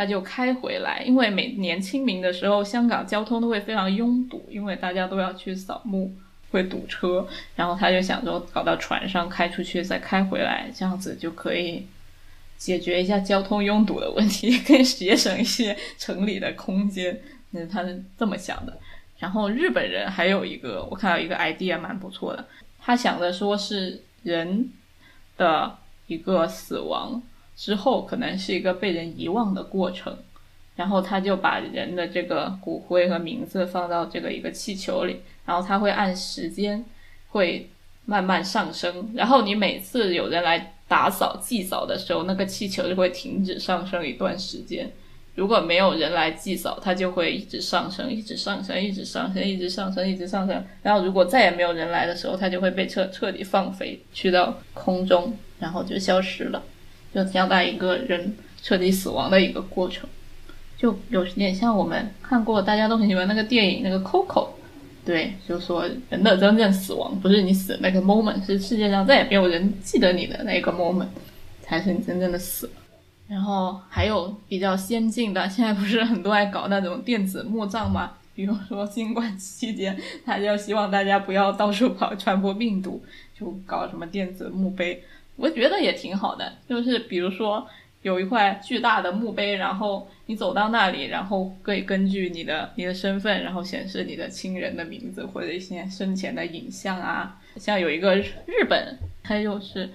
[0.00, 6.10] 他就开回来，因为每年清明的时候香港交通都会非常拥堵，因为大家都要去扫墓。
[6.50, 11.86] 会堵车，然后他就想着搞到船上开出去，再开回来，这样子就可以
[12.56, 17.20] 解决一下交通拥堵的问题， 可以节省一些城里的空间。
[17.50, 18.74] 那他是这么想的。
[19.18, 22.44] 然后日本人还有一个，我看到一个 idea 蛮不错的，
[22.80, 24.70] 他想的说是人
[25.36, 25.76] 的
[26.06, 27.22] 一个死亡
[27.60, 30.16] 之后，可能是一个被人遗忘的过程。
[30.76, 36.82] 然后他就把人的这个骨灰和名字放到这个一个气球里，然后它会按时间
[37.28, 37.68] 会
[38.06, 39.12] 慢慢上升。
[39.14, 44.90] 然后你每次有人来打扫祭扫的时候，那个气球就会停止上升一段时间。
[45.34, 50.64] 如果没有人来祭扫，它就会一直上升，一直上升，一直上升，一直上升，一直上升。
[50.82, 56.62] 然后如果再也没有人来的时候，它就会被彻彻底放飞，去到空中，然后就消失了，
[57.14, 60.08] 就交代一个人彻底死亡的一个过程。
[60.76, 64.48] 就有点像我们看过大家都很喜欢那个电影那个 Coco，
[65.04, 71.08] 对，就说人的真正死亡不是你死的那个 moment，是世界上再也没有人记得你的那个 moment，
[71.60, 72.70] 才是你真正的死。
[73.28, 78.12] 然后还有比较先进的，现在不是很多爱搞那种电子墓葬吗？
[78.34, 79.94] 比如说新冠期间，
[80.24, 83.02] 他就希望大家不要到处跑传播病毒，
[83.38, 85.04] 就搞什么电子墓碑，
[85.40, 86.52] 我觉得也挺好的。
[86.68, 87.66] 就是比如说。
[88.02, 97.38] 有一块巨大的墓碑，然后你走到那里，然后可以根据你的你的身份，然后显示你的亲人的名字或者一些生前的影像啊。
[97.56, 99.86] 像有一个日本，它就是。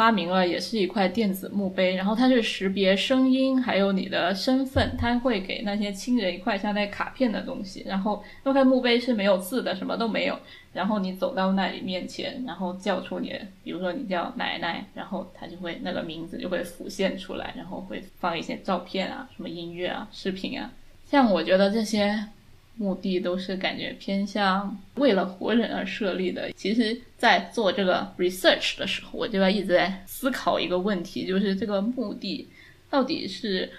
[0.00, 7.84] 发明了也是一块电子墓碑，然后它是识别声音，还有你的身份，它会给那些亲人一块像那卡片的东西。
[7.86, 10.38] 然后那块墓碑是没有字的，什么都没有。
[10.72, 20.72] 然后你走到那里面前，然后叫出你，比如说你叫奶奶，然后它就会那个名字就会浮现出来，然后会放一些照片啊，什么音乐啊、视频啊，
[21.04, 22.18] 像我觉得这些
[22.80, 26.50] 墓地都是感觉偏向为了活人而设立的。
[26.52, 32.48] 其实，在做这个 research 的时候，我就要一直在思考一个问题，就是这个墓地
[32.88, 33.70] 到底是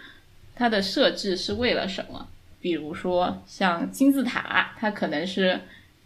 [0.56, 2.28] 它的设置是为了什么？
[2.62, 5.60] 比如说像金字塔，它可能是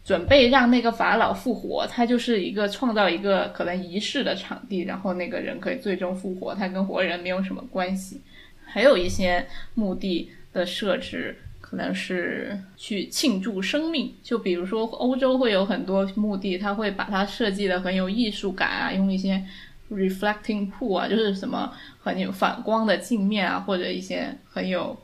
[0.06, 8.22] 准备让那个法老复活，它就是一个创造一个可能仪式的场地，然后那个人可以最终复活，它跟活人没有什么关系。
[8.64, 11.38] 还有一些墓地的设置
[11.76, 19.45] 可能是去庆祝生命，就比如说欧洲会有很多墓地，它会把它设计的很有艺术感啊，用一些
[19.91, 21.69] reflecting pool 啊，就是什么
[22.01, 24.97] 很有反光的镜面啊，或者一些很有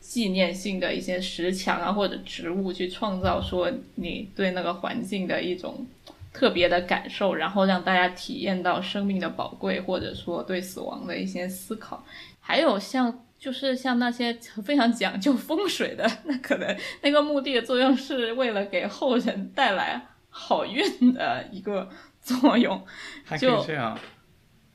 [0.00, 5.86] 纪念性的一些石墙啊，或者植物去创造说你对那个环境的一种
[6.32, 12.04] 特别的感受，然后让大家体验到生命的宝贵，或者说对死亡的一些思考。
[12.40, 14.32] 还有像就是像那些
[14.64, 21.86] 非常讲究风水的， 那可能那个墓地的作用是为了给后人带来好运的一个
[22.22, 22.82] 作用。
[23.22, 23.98] 还可以这样。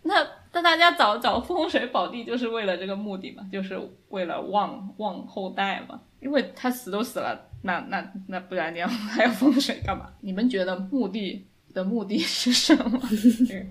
[0.04, 0.14] 那
[0.54, 3.76] 那大家找找风水宝地就是为了这个目的嘛，就是
[4.10, 6.00] 为了旺旺后代嘛。
[6.20, 10.14] 因为他死都死了，那那那不然你要 还要风水干嘛？
[10.22, 11.48] 你们觉得墓地？
[11.74, 13.00] 的目的是什么？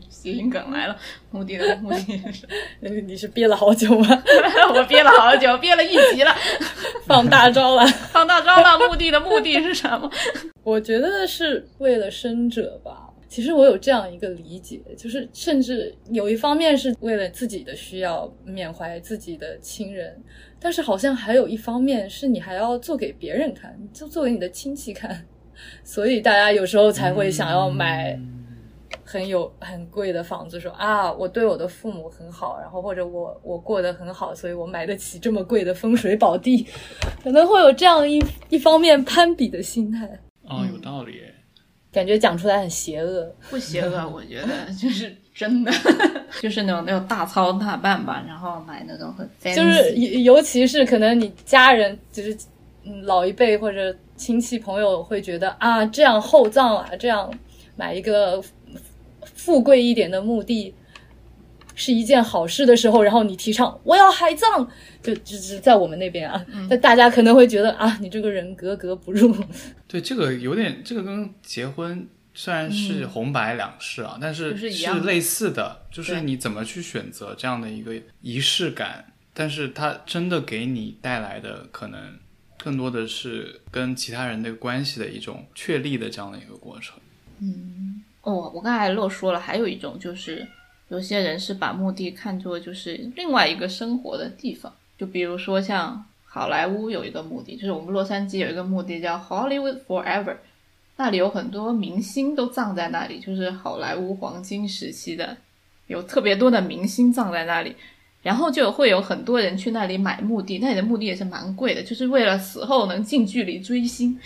[0.09, 0.96] 谐音梗来了，
[1.30, 2.49] 目的的目的是什
[2.80, 2.88] 么？
[3.07, 4.22] 你是憋了好久吗？
[4.74, 6.34] 我憋了好久，憋了一集了，
[7.07, 8.78] 放大招了，放大招了。
[8.88, 10.11] 目的的目的是什么？
[10.62, 13.05] 我觉得是为了生者吧。
[13.28, 20.16] 其实我有这样一个理解，就是甚至有一方面是为了自己的需要，缅怀自己的亲人，
[20.59, 25.26] 但是好像还有一方面是你还要做给别人看，就做给你的亲戚看。
[25.84, 28.18] 所以大家有时候才会想要买
[29.04, 36.66] 很有很贵的房子，说啊，我对我的父母很好，然后或者我我过得很好，所以我买得起这么贵的风水宝地，
[37.22, 40.06] 可能会有这样一一方面攀比的心态。
[40.44, 41.22] 哦，有道理，
[41.90, 45.72] 感觉讲出来很邪恶，不邪恶，我觉得就是真的，
[46.42, 52.36] 就是那种那种大操大办吧，然后买那种很就是尤其是可能你家人就是
[52.84, 53.94] 嗯老一辈或者。
[54.18, 57.32] 亲戚朋友会觉得啊，这样厚葬啊，这样
[57.76, 58.42] 买一个
[59.22, 60.74] 富贵一点的墓地
[61.74, 64.68] 是一件好事的时候，然后你提倡我要海葬，
[65.00, 69.34] 就就是在我们那边啊，那大家可能会觉得啊，你这个人格格不入。
[69.86, 82.18] 对，这个有点，这个跟结婚虽然是红白两事啊，但是是类似的，就是你怎么去选择这样的一个仪式感，但是它真的给你带来的可能。
[82.62, 86.98] 更多的是跟其他人的关系的一种确立的这样的一个过程。
[87.40, 90.46] 嗯，哦，我刚才漏说了，还有一种就是，
[90.88, 94.74] 有些人是把墓地看作就是另外一个生活的地方。
[94.98, 100.36] 就比如说像好莱坞有一个墓地，就是我们洛杉矶有一个墓地叫 Hollywood Forever，
[100.96, 105.36] 那里有很多明星都葬在那里，就是好莱坞黄金时期的，
[105.86, 107.76] 有特别多的明星葬在那里。
[108.22, 114.18] 然后就会有很多人去那里买墓地，那里的墓地也是蛮贵的，就是为了死后能近距离追星。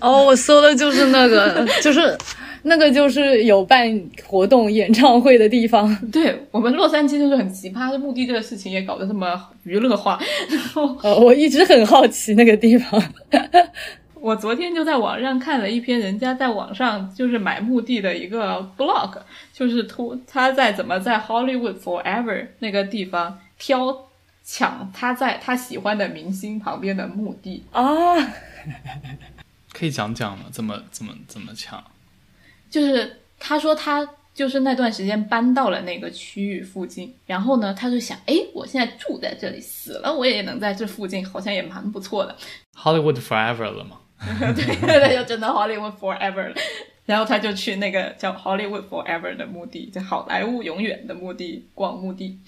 [0.00, 2.16] 哦，我搜的就是那个，就是
[2.62, 5.92] 那个就是有办活动、演唱会的地方。
[6.12, 10.20] 对我们洛杉矶就是很奇葩，墓地这个事情也搞得这么娱乐化。
[10.48, 13.02] 然后，呃，我一直很好奇那个地方。
[14.20, 19.18] 我昨天就在网上看了一篇人家在网上就是买墓地的一个 blog，
[19.52, 24.08] 就是突他在怎么在 Hollywood Forever 那个地方挑
[24.44, 27.82] 抢他在他喜欢的明星旁边的墓地啊，
[29.72, 30.46] 可以讲讲吗？
[30.50, 31.82] 怎么怎么怎么抢？
[32.70, 42.36] 就是他说他就是那段时间搬到了那个区域附近，然后呢他就想，哎，我现在住在这里，死了我也能在这附近，好像也蛮不错的。
[42.74, 43.98] Hollywood Forever 了吗？
[44.54, 46.54] 对，他就真的 Hollywood Forever 了，
[47.06, 52.38] 然后他就去那个叫 Hollywood Forever 的墓地，就好莱坞永远的墓地逛墓地，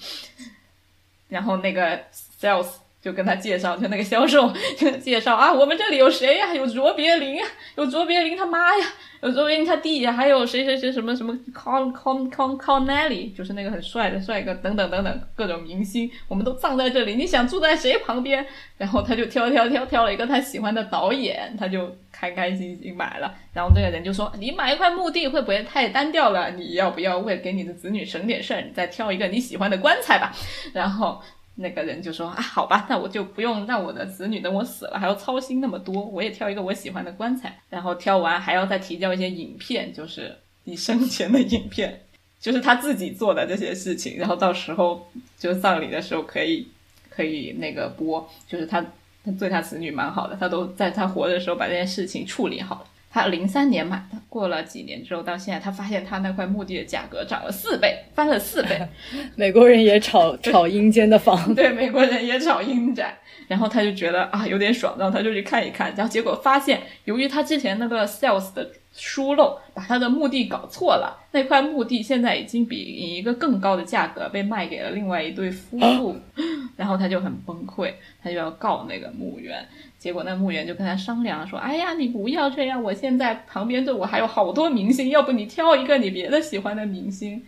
[1.29, 2.01] 然后那个
[2.41, 2.69] sales
[3.01, 4.53] 就跟他介绍，就那个销售
[5.01, 6.55] 介绍啊，我们这里有谁呀？
[6.55, 8.87] 有卓别林啊，有卓别林他妈呀！
[9.23, 17.15] 有卓别林他弟呀，还有谁谁谁什么什么 Con Con Con Connelly，就是那个很帅的帅哥，等等等等各种明星，我们都葬在这里。
[17.15, 18.45] 你想住在谁旁边？
[18.77, 23.35] 然后他就挑挑挑挑了一个他喜欢的导演，他就开开心心买了。
[23.53, 26.51] 然后这个人就说：“你买一块墓地会不会太单调了？
[26.51, 28.61] 你要不要为给你的子女省点事儿？
[28.63, 30.33] 你再挑一个你喜欢的棺材吧。”
[30.75, 31.21] 然后。
[31.61, 40.35] 那个人就说啊，好吧，那我就不用让我的子女等我死了还要操心那么多，我也挑一个我喜欢的棺材，然后挑完还要再提交一些影片，就是
[40.65, 42.01] 你生前的影片，
[42.41, 45.07] 就是他自己做的这些事情，然后到时候
[45.39, 46.67] 就葬礼的时候可以
[47.11, 48.81] 可以那个播，就是他
[49.23, 52.85] 他对他子女蛮好的，他都在他活的时候把这件事情处理好了。
[53.13, 58.81] 他零三年买的，过了几年之后，到现在他发现他那块墓地的价格涨了四倍，翻了四倍。
[59.35, 63.19] 美国人也炒 炒阴间的房， 对，美国人也炒阴宅。
[63.49, 76.17] 然后他就觉得啊有点爽，然后他就去看一看，然后结果发现，由于他之前那个 sales 的疏漏，把他的墓地搞错了，那块墓地现在已经比以一个更高的价格被卖给了另外一对夫妇，
[76.77, 79.65] 然后他就很崩溃，他就要告那个墓园。
[79.99, 87.43] 结果那墓园就跟他商量说：“哎呀，你不要这样，我现在旁边这我还有好多明星，要不你挑一个你别的喜欢的明星。”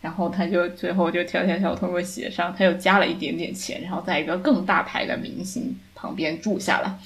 [0.00, 6.98] 然后他就最后就挑挑挑通过协商，他又加了一点点钱，然后在一个更大牌的明星旁边住下了，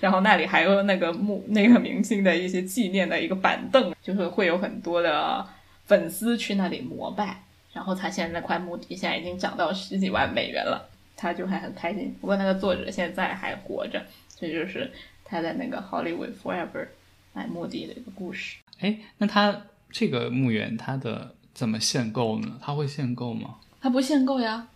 [0.00, 5.46] 然后那里还有那个墓那个明星的一些纪念的一个板凳，就是会有很多的
[5.86, 7.42] 粉丝去那里膜拜。
[7.72, 12.14] 然后他现在那块墓地现在已经涨到十几万美元了，他就还很开心。
[12.20, 14.04] 不过那个作者现在还活着，
[14.38, 14.90] 这就是
[15.24, 16.88] 他在那个 Hollywood Forever
[17.32, 18.56] 买墓地的一个故事。
[18.80, 21.34] 哎，那他这个墓园他的。
[21.52, 22.58] 怎么限购呢？
[22.62, 23.56] 他会限购吗？
[23.82, 24.66] 他不限购呀。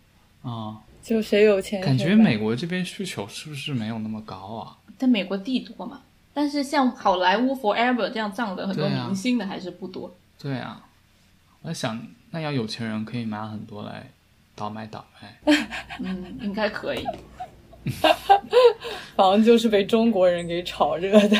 [0.43, 1.81] 啊，就谁有钱。
[1.81, 4.77] 感觉美国这边需求是不是没有那么高啊？
[4.97, 6.01] 但美国地多嘛。
[6.33, 10.13] 但是像好莱坞 Forever 这样葬的很多明星的还是不多。
[10.37, 10.83] 对啊，
[11.61, 14.09] 我在想，那要有钱人可以买很多来
[14.53, 15.55] 倒卖倒卖。
[15.99, 17.05] 嗯，应该可以。
[19.15, 21.37] 房就是被中国人给炒热的，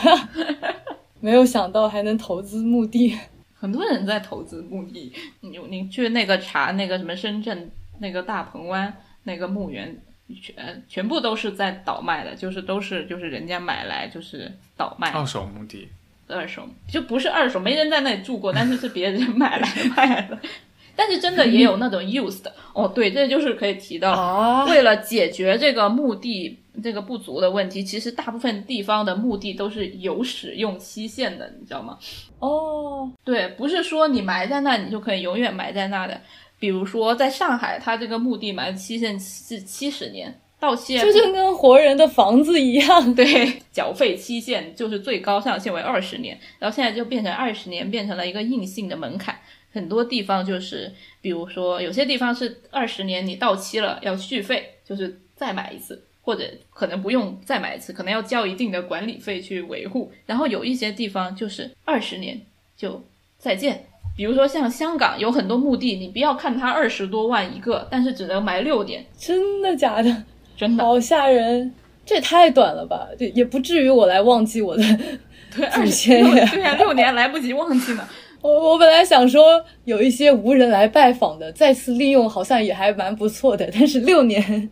[1.19, 3.17] 没有想到还能投资墓地。
[3.57, 9.97] 很多人在投资墓地，你你去那个查那个什么深圳那个大鹏湾那个墓园，
[10.41, 15.11] 全全部都是在倒卖的，就是都是就是人家买来就是倒卖。
[15.11, 15.87] 二手墓地。
[16.27, 20.35] 二手就不是二手，没人在那里住过，但是是别人买来卖的。
[20.97, 31.99] 但是真的也有那种 used 的哦，对，这就是可以提到，为了解决这个墓地这个不足的问题，其实大部分地方的墓地都是有使用期限的，你知道吗？
[32.39, 36.19] 哦，对，不是说你埋在那，你就可以永远埋在那的。
[36.65, 49.37] 比如说在上海，它这个墓地埋的期限是七十年，到期就像跟活人的房子一样， 对，缴费期限就是最高上限为二十年，然后现在就变成二十年，变成了一个硬性的门槛。
[49.71, 50.91] 很多地方就是，
[51.21, 60.11] 比如说有些地方是二十年你到期了要续费，就是再买一次，或者可能不用再买一次，可能要交一定的管理费去维护。
[60.25, 62.41] 然后有一些地方就是二十年
[62.75, 63.03] 就
[63.37, 69.05] 再见，比如说像香港有很多墓地，你不要看它二十多万一个，但是只能埋六年。
[69.17, 70.23] 真的假的？
[70.55, 70.83] 真的。
[70.83, 71.73] 好吓人，
[72.05, 73.07] 这也太短了吧？
[73.17, 74.83] 对，也不至于我来忘记我的
[75.73, 76.49] 祖先呀。
[76.51, 78.07] 对呀，六年来不及忘记呢。
[78.41, 84.69] 我我本来想说有一些无人来拜访的，再次利用好像也还蛮不错的，但是六年，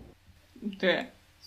[0.78, 1.04] 对，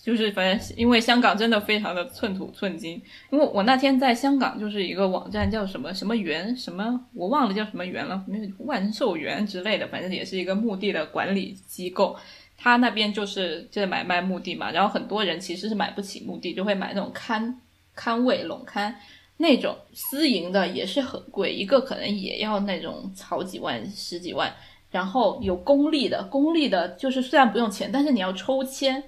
[0.07, 2.93] 就是反正因为香港真的非常的寸土寸金，
[3.29, 12.15] 因为我那天在香港就是一个网站叫什么什么园什么，我忘了叫什么园了，没有万寿园之类的，反正也是一个墓地的管理机构，
[12.57, 17.59] 他那边就是就是买卖墓地嘛，然后很多人其实是买不起墓地，就会买那种看
[17.93, 18.95] 看位垄看。
[19.39, 24.51] 那种私营的也是很贵，一个可能也要那种好几万、十几万。
[24.89, 29.03] 然后有公立的，公立的就是虽然不用钱，但是你要抽签，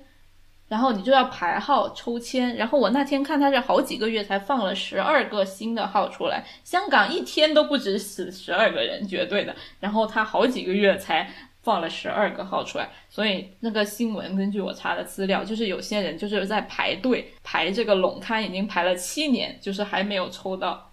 [0.70, 2.56] 然后你就要排号抽签。
[2.56, 9.54] 然后我那天看他是好几个月才放了十二个新的号出来，香港一天都不止死十二个人，绝对的。
[9.82, 11.30] 然后他好几个月才。
[11.62, 20.90] 放了十二个号出来，所以那个新闻根据我查的资料，就是有些人就是在排队排这个龙刊，已经排了七年，就是还没有抽到，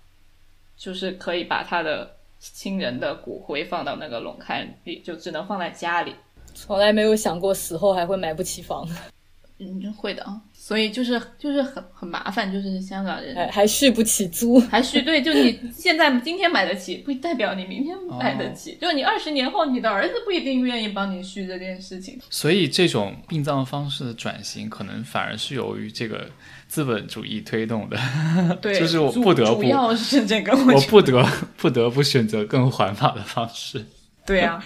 [0.77, 6.13] 就是可以把他的亲人的骨灰放到那个龙龛里，就只能放在家里。
[6.53, 8.87] 从来没有想过死后还会买不起房。
[9.59, 10.41] 嗯，会的啊。
[10.53, 22.19] 所以就是就是很很麻烦，就是香港人还还续不起租，还续对，就你现在今天买得起，不代表你明天买得起，就你二十年后，你的儿子不一定愿意帮你续这件事情。
[22.29, 26.29] 所以这种殡葬方式的转型，可能反而是由于这个
[26.67, 27.97] 资本主义推动的，
[28.61, 31.25] 对，就是我不得不，主要是这个，我不得
[31.57, 33.85] 不得不选择更环保的方式。
[34.27, 34.61] 对呀。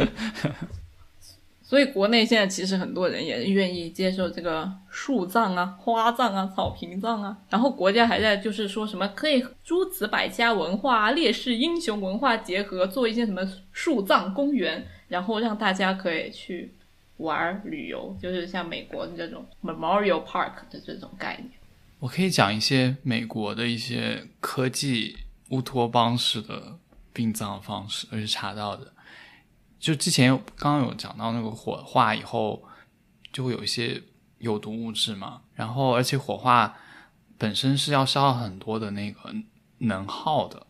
[1.70, 13.40] 所以国内现在其实很多人也愿意接受这个树葬啊、花葬啊、草坪葬啊，然后国家还在就是说什么可以诸子百家文化、烈士英雄文化结合，做一些什么
[13.70, 16.74] 树葬公园，然后让大家可以去
[17.18, 21.50] 玩旅游，就是像美国的这种 Memorial Park 的这种概念。
[22.00, 25.16] 我可以讲一些美国的一些科技
[25.50, 26.76] 乌托邦式的
[27.12, 28.92] 殡葬方式，我是查到的。
[29.80, 32.62] 就之前刚刚有讲到那个火化以后，
[33.32, 34.02] 就会有一些
[34.38, 36.76] 有毒物质嘛，然后而且火化
[37.38, 39.34] 本身是要消耗很多的那个
[39.78, 40.66] 能耗的，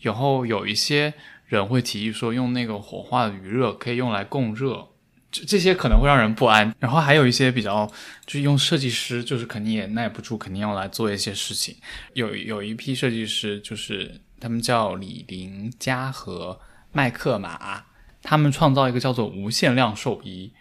[0.00, 1.14] 然后有一些
[1.46, 4.88] 人会提议说用那个火化的余热可以用来供热，
[5.32, 6.74] 这这些可能会让人不安。
[6.78, 7.86] 然后还有一些比较
[8.26, 11.74] 就是用设计师就是肯定也耐不住，肯定要来做一些事情。
[12.12, 16.60] 有有一批设计师就是他们叫李林佳和
[16.92, 17.84] 麦克马，
[18.24, 20.52] 他们创造一个叫做无限量寿衣。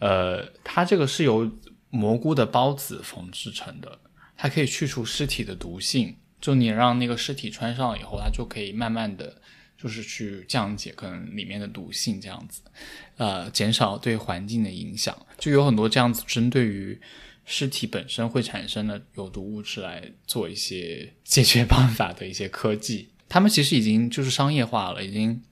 [0.00, 1.50] 呃，它这个是由
[1.88, 4.00] 蘑菇的孢子缝制成的，
[4.36, 6.16] 它可以去除尸体的毒性。
[6.40, 9.40] 就你让那个尸体穿上以后，它就可以慢慢的
[9.78, 12.60] 就是去降解可能里面的毒性，这样子，
[13.16, 15.16] 呃，减少对环境的影响。
[15.38, 17.00] 就有很多这样子针对于
[17.46, 23.08] 尸体本身会产生的有毒物质来做一些解决办法的一些科技。
[23.28, 25.42] 他们其实已经就是商业化了，已经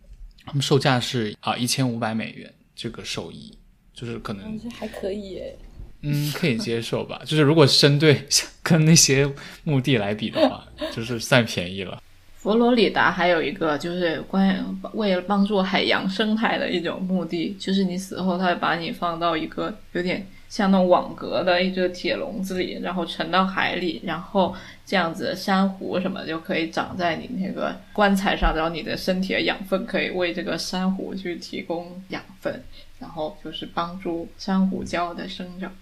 [0.44, 3.52] 他们售价是啊一千五百美元这个寿衣。
[3.94, 5.56] 就是可能还可以耶，
[6.00, 7.20] 嗯，可以接受吧。
[7.24, 8.26] 就是如果针对
[8.62, 9.30] 跟那些
[9.62, 12.02] 墓地来比的话，就是算便宜了。
[12.34, 14.58] 佛罗里达还有一个就是关于
[14.94, 24.54] 为了帮助海洋生态的一种墓地，就是你死后，他会把你放到一个有点像那种网格的一个铁笼子里，然后沉到海里，然后
[24.84, 32.62] 这样子珊瑚什么就可以长在你那个棺材上，然后你的身体的养分可以为这个珊瑚去提供养分。
[32.98, 35.74] 然后就是帮助珊瑚礁的生长，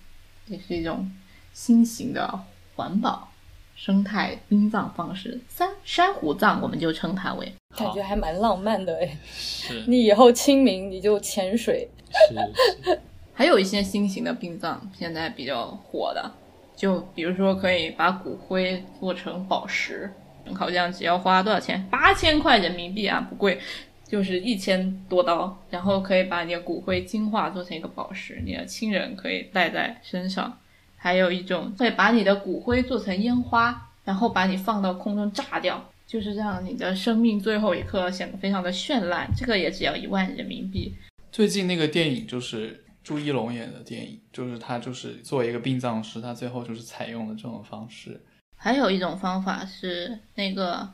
[0.47, 1.10] 也是一种
[1.52, 2.44] 新型的
[2.76, 3.32] 环保
[3.74, 5.40] 生态殡葬方式。
[5.48, 9.18] 珊珊瑚葬，我们就称它为，感觉还蛮浪漫的哎。
[9.34, 11.88] 是你以后清明你就潜水。
[12.28, 13.01] 是。
[13.40, 16.30] 还有一些新型的殡葬，现在比较火的，
[16.76, 20.12] 就比如说可以把骨灰做成宝石，
[20.54, 21.82] 好像只要花多少钱？
[21.90, 23.58] 八千块人民币啊，不贵。
[24.06, 30.58] 就是一千多刀，然后可以把你的骨灰精化做成一个宝石，你的亲人可以戴在身上。
[30.96, 39.30] 还有一种会把你的骨灰做成烟花，然后把你放到空中炸掉，就是这样，你的生命最后一刻显得非常的绚烂。
[39.34, 40.94] 这个也只要一万人民币。
[41.32, 48.20] 最近那个电影就是朱一龙演的电影，就是他就是作为一个殡葬师，他最后就是采用了这种方式。
[48.56, 50.89] 还有一种方法是那个。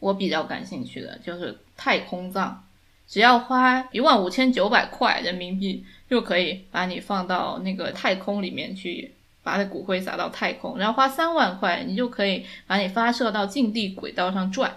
[0.00, 2.54] 我比较感兴趣的就是太空葬，
[3.08, 14.70] 只要花一万五千九百块人民币，就可以把你放到那个太空里面去，把那骨灰撒到太空，然后花三万块，你就可以把你发射到近地轨道上转，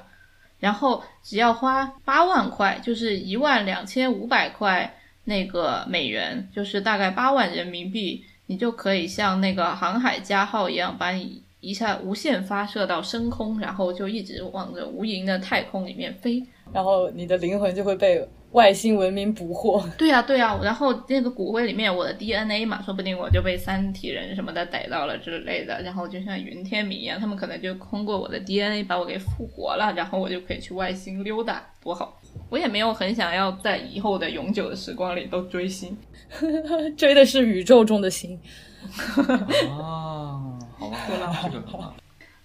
[0.59, 4.97] 然后只要花八万块，就是一万两千五百块
[5.27, 11.43] 那个美元，就是大概八万人民币，你就可以像那个航海家号一样把你。
[11.59, 16.41] 一下无限发射到升空，然后就一直往着无垠的太空里面飞，
[16.71, 19.83] 然后你的灵魂就会被外星文明捕获。
[19.97, 32.21] 对呀，对呀，然后那个骨灰里面我的 DNA 嘛，说不定我就被三体人什么的逮到了之类的，然后就像云天明一样，他们可能就通过我的 DNA 把我给复活了，然后我就可以去外星溜达，多好！
[32.49, 35.97] 我也没有很想要在以后的永久的时光里都追星，
[36.97, 38.39] 追的是宇宙中的星。
[39.71, 40.57] 啊。
[40.79, 40.97] 好吧，
[41.51, 41.95] 这个好。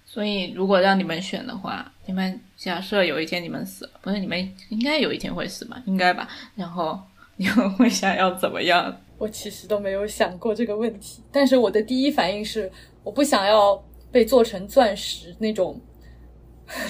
[0.06, 4.39] 所以，如果让你们选的话，你们假设有一天你们死了，不是你们
[4.70, 5.82] 应该有一天会死吧？
[5.86, 6.27] 应该吧？
[6.55, 6.98] 然后
[7.36, 8.94] 你们会想要怎么样？
[9.19, 12.70] 我其实都没有想过这个问题，但是我的第一反应是，
[13.05, 15.78] 我不想要被做成钻石那种，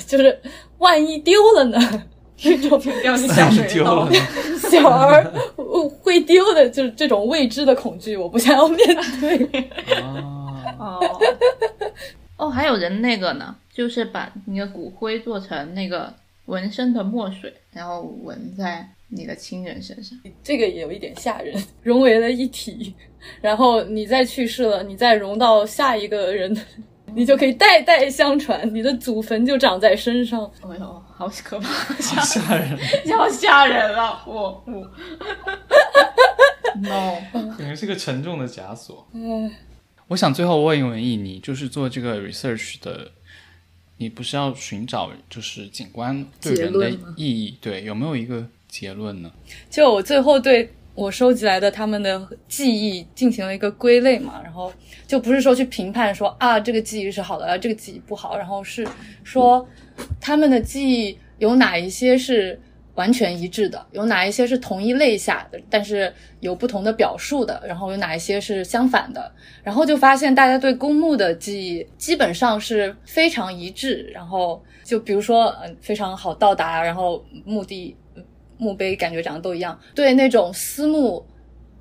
[0.07, 0.41] 就是
[0.79, 1.79] 万一丢了呢？
[2.45, 4.09] 那种掉进下水道，
[4.71, 5.33] 小儿
[6.03, 8.79] 会丢的，就是这种未知的恐惧，我不想要面
[9.21, 9.71] 对。
[10.79, 11.01] 哦，
[12.37, 16.13] 哦，还有人那个呢，就是把你的骨灰做成那个
[16.47, 22.95] 纹身的墨水，然后纹在你的亲人身上，这个也有一点吓人，融为了一体，
[23.41, 26.57] 然后你再去世了，你再融到下一个人，
[27.15, 30.51] 你就可以代代相传，你的祖坟就长在身上。
[30.63, 32.77] 哎呦，好可怕，好吓人，
[33.07, 34.91] 要吓人了，我我
[36.81, 37.15] ，no，
[37.57, 39.07] 感觉是个沉重的枷锁。
[39.13, 39.49] 嗯。
[40.09, 43.13] 我想最后问一问易，你就是做这个 research 的，
[43.99, 47.57] 你不是要寻找就是景观对人的意义？
[47.61, 49.31] 对，有没有一个结论呢？
[49.71, 54.71] 就我最后对我收集来的他们的记忆进行了一个归类嘛，然后
[55.07, 58.87] 就不是说去评判说啊这个记忆是好的，这个记忆不好，然后是
[59.25, 59.67] 说
[60.21, 62.61] 他们的记忆有哪一些是。
[62.95, 77.97] 完全一致的，有哪一些是同一类下的，但是有不同的表述的，然后有哪一些是相反的，然后就发现大家对公墓的记忆基本上是非常一致，然后就比如说，嗯，非常好到达，然后墓地
[78.59, 79.81] 墓碑感觉长得都一样。
[79.95, 81.25] 对那种私墓，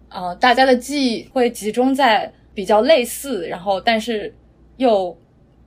[0.07, 4.33] 呃，大家的记忆会集中在比较类似，然后但是
[4.77, 5.15] 又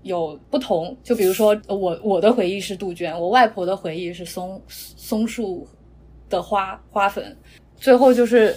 [0.05, 0.97] 有不同。
[1.03, 5.67] 就比如说我我的回忆是杜鹃，我外婆的回忆是松松树
[6.31, 7.37] 的花花粉。
[7.77, 8.57] 最后就是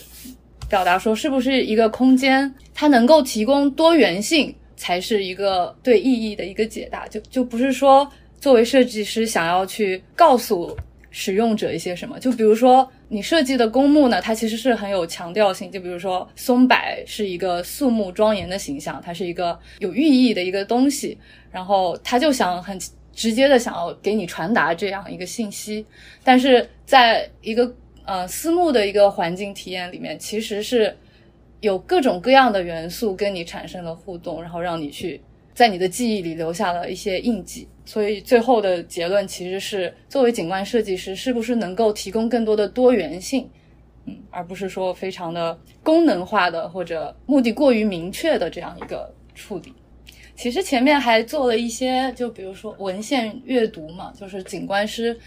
[0.70, 7.08] 表达说，是不是一个空间它能够提供多元性，才是一个对意义的一个解答。
[7.08, 8.10] 就就不是说
[8.40, 10.78] 作为设计师想要去告诉
[11.20, 12.20] 使用者一些什么。
[12.20, 15.72] 就比如说你设计的公墓呢，它其实是很有强调性。
[15.72, 16.78] 就比如说松柏
[17.08, 21.18] 是一个肃穆庄严的形象，它是一个有寓意的一个东西，
[21.50, 22.80] 然后他就想很
[23.12, 25.84] 直接的想要给你传达这样一个信息，
[26.24, 27.76] 但是在一个。
[28.10, 30.96] 呃，私募的一个环境体验里面，其实是
[31.60, 35.20] 有各种各样的元素跟你产生了互动，然后让你去
[35.54, 37.68] 在你的记忆里留下了一些印记。
[37.88, 43.50] 所以最后的结论其实是，作为景观设计师，是不是能够提供更多的多元性，
[44.06, 49.74] 嗯，而不是说非常的功能化的或者目的过于明确的这样一个处理。
[50.36, 55.18] 其实前面还做了一些，就比如说文献阅读嘛，就是景观师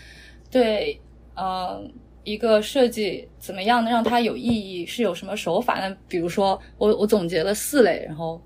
[0.50, 1.00] 对，
[1.34, 1.90] 嗯。
[2.22, 4.84] 一个设计怎么样能让它有意义？
[4.84, 5.96] 是有什么手法呢？
[6.06, 8.38] 比如说，我我总结了四类，然后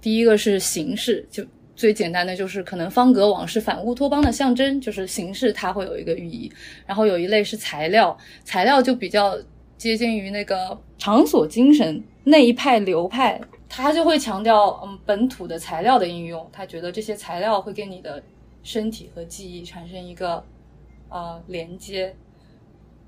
[0.00, 1.44] 第一个是形式，就
[1.76, 6.50] 最简单的就是可能方格网是反乌托邦的象征，就是形式它会有一个寓意。
[6.86, 9.36] 然后有一类是材料，材料就比较
[9.76, 18.22] 接近于那个场所精神那一派流派，他就会强调嗯本土的材料的应用，他觉得这些材料会跟你的
[18.62, 20.44] 身体和记忆产生一个
[21.08, 22.14] 呃连接。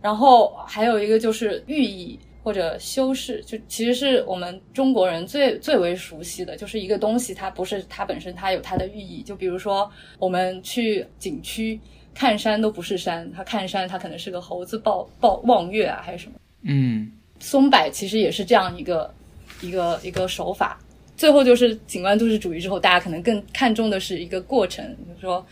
[0.02, 9.20] 然后还有一个就是寓意或者修饰，就其实是我们中国人最最为熟悉的，就是一个东西它不是它本身，它有它的寓意。
[9.20, 9.90] 就比如说
[10.20, 11.76] 我们去景区
[12.14, 16.38] 看山都不是山，它看山它可能是个猴子抱抱望月啊，还是什么？
[16.62, 17.10] 嗯，
[17.40, 19.12] 松柏其实也是这样一个
[19.60, 20.78] 一个一个手法。
[21.16, 25.44] 最后就是景观都市主义之后，大家可能更看重的是一个过程，比如说。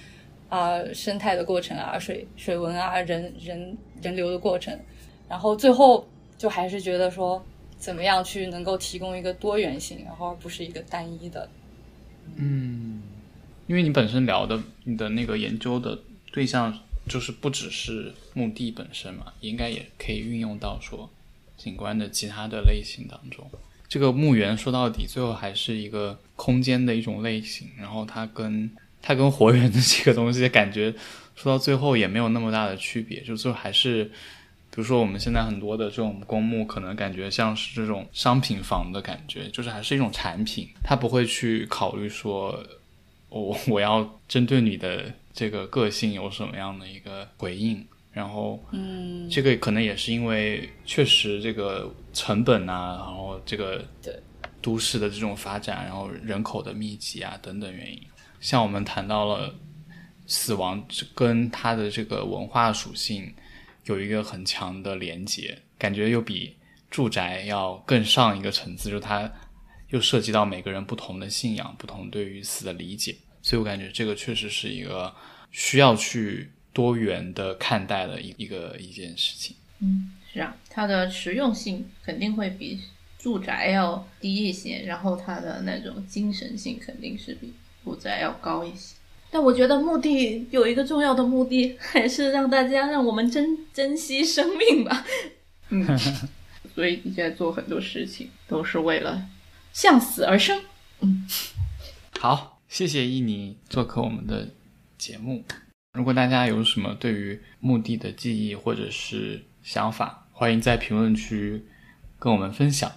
[0.51, 4.79] 啊，生态的过程啊，水水文啊，人人人流的过程，
[5.29, 6.07] 然后最后
[6.45, 7.43] 就还是觉得说，
[7.79, 11.49] 怎么样去能够提供一个多元性，然后而不是一个单一的。
[12.37, 13.01] 嗯，
[13.67, 15.99] 因为你本身聊的你的那个研究的
[16.31, 21.09] 对象就是不只是墓地本身嘛，应该也可以运用到说
[21.57, 23.51] 景观的其他的类型当中。
[23.89, 28.71] 这个墓园说到底最后还是一个空间的一种类型，然后它跟。
[29.07, 30.95] 它跟活 人的这个东西感觉
[31.37, 34.11] 说到最后也没有那么大的区别，就最后还是，
[34.75, 42.61] 比如说我们现在很多的这种公墓，可能感觉像是这种商品房的感觉，就是还是一种产品，它不会去考虑说，
[43.29, 54.13] 我 我要针对你的这个个性有什么样的一个回应，然后，嗯，这个可能也是因为确实这个成本啊，然后这个对
[54.61, 58.03] 都市的这种发展，然后人口的密集啊等等原因。
[58.41, 59.55] 像我们谈到了
[60.27, 60.85] 死亡
[61.15, 63.33] 跟它的这个文化属性
[63.85, 66.57] 有一个很强的连接，感觉又比
[66.91, 69.31] 住宅要更上一个层次，就是它
[69.91, 75.15] 又涉及到每个人不同的信仰、不同对于死的理解，所以我感觉这个确实是一个
[75.51, 79.57] 需要去多元的看待的一一个一件事情。
[79.81, 82.81] 嗯，是啊，它的实用性肯定会比
[83.19, 87.53] 住宅要低一些，然后它的那种精神性肯定是比。
[87.85, 88.94] 住宅要高一些，
[89.35, 95.05] 但我觉得目的有一个重要的目的，还是让大家让我们珍珍惜生命吧。
[95.71, 95.85] 嗯，
[96.73, 99.21] 所以你现在做很多事情都是为了
[99.73, 100.63] 向死而生。
[101.01, 101.27] 嗯，
[102.21, 104.51] 好，谢谢伊尼做客我们的
[104.97, 105.43] 节目。
[105.95, 111.65] 如果大家有什么对于墓地的记忆或者是想法，欢迎在评论区
[112.21, 112.93] 跟我们分享，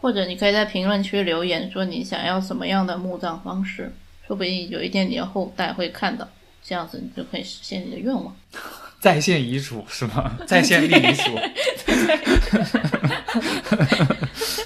[0.00, 3.92] 或者你可以在评论区留言说你想要什么样的墓葬方式。
[4.30, 6.24] 说不定有一天你的后代会看到，
[6.62, 8.32] 这样子你就可以实现你的愿望。
[9.00, 10.36] 在线遗嘱是吗？
[10.46, 11.36] 在线立遗嘱。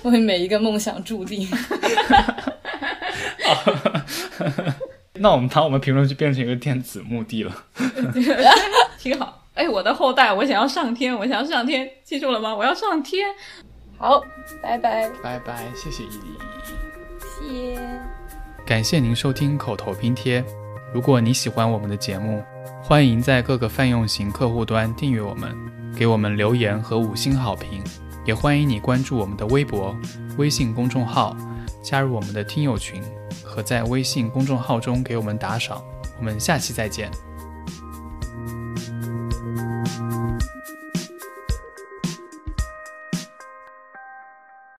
[0.10, 1.48] 为每一个梦想注定。
[5.14, 7.50] 那我们把我们评论区变成一个电子墓地了。
[8.98, 9.46] 挺好。
[9.54, 12.54] 哎，我的后代，我想要上天，我想要上天，记住了吗？
[12.54, 13.26] 我要上天。
[13.96, 14.22] 好，
[14.62, 15.08] 拜拜。
[15.22, 16.36] 拜拜，谢谢伊犁。
[17.74, 17.80] 谢。
[18.66, 20.42] 感谢您收听口头拼贴。
[20.90, 22.42] 如果你喜欢我们的节目，
[22.82, 25.54] 欢迎在各个泛用型客户端订阅我们，
[25.94, 27.84] 给我们留言和五星好评。
[28.24, 29.94] 也欢迎你关注我们的微博、
[30.38, 31.36] 微信公众号，
[31.82, 33.02] 加入我们的听友群，
[33.42, 35.82] 和在微信公众号中给我们打赏。
[36.18, 37.10] 我们下期再见。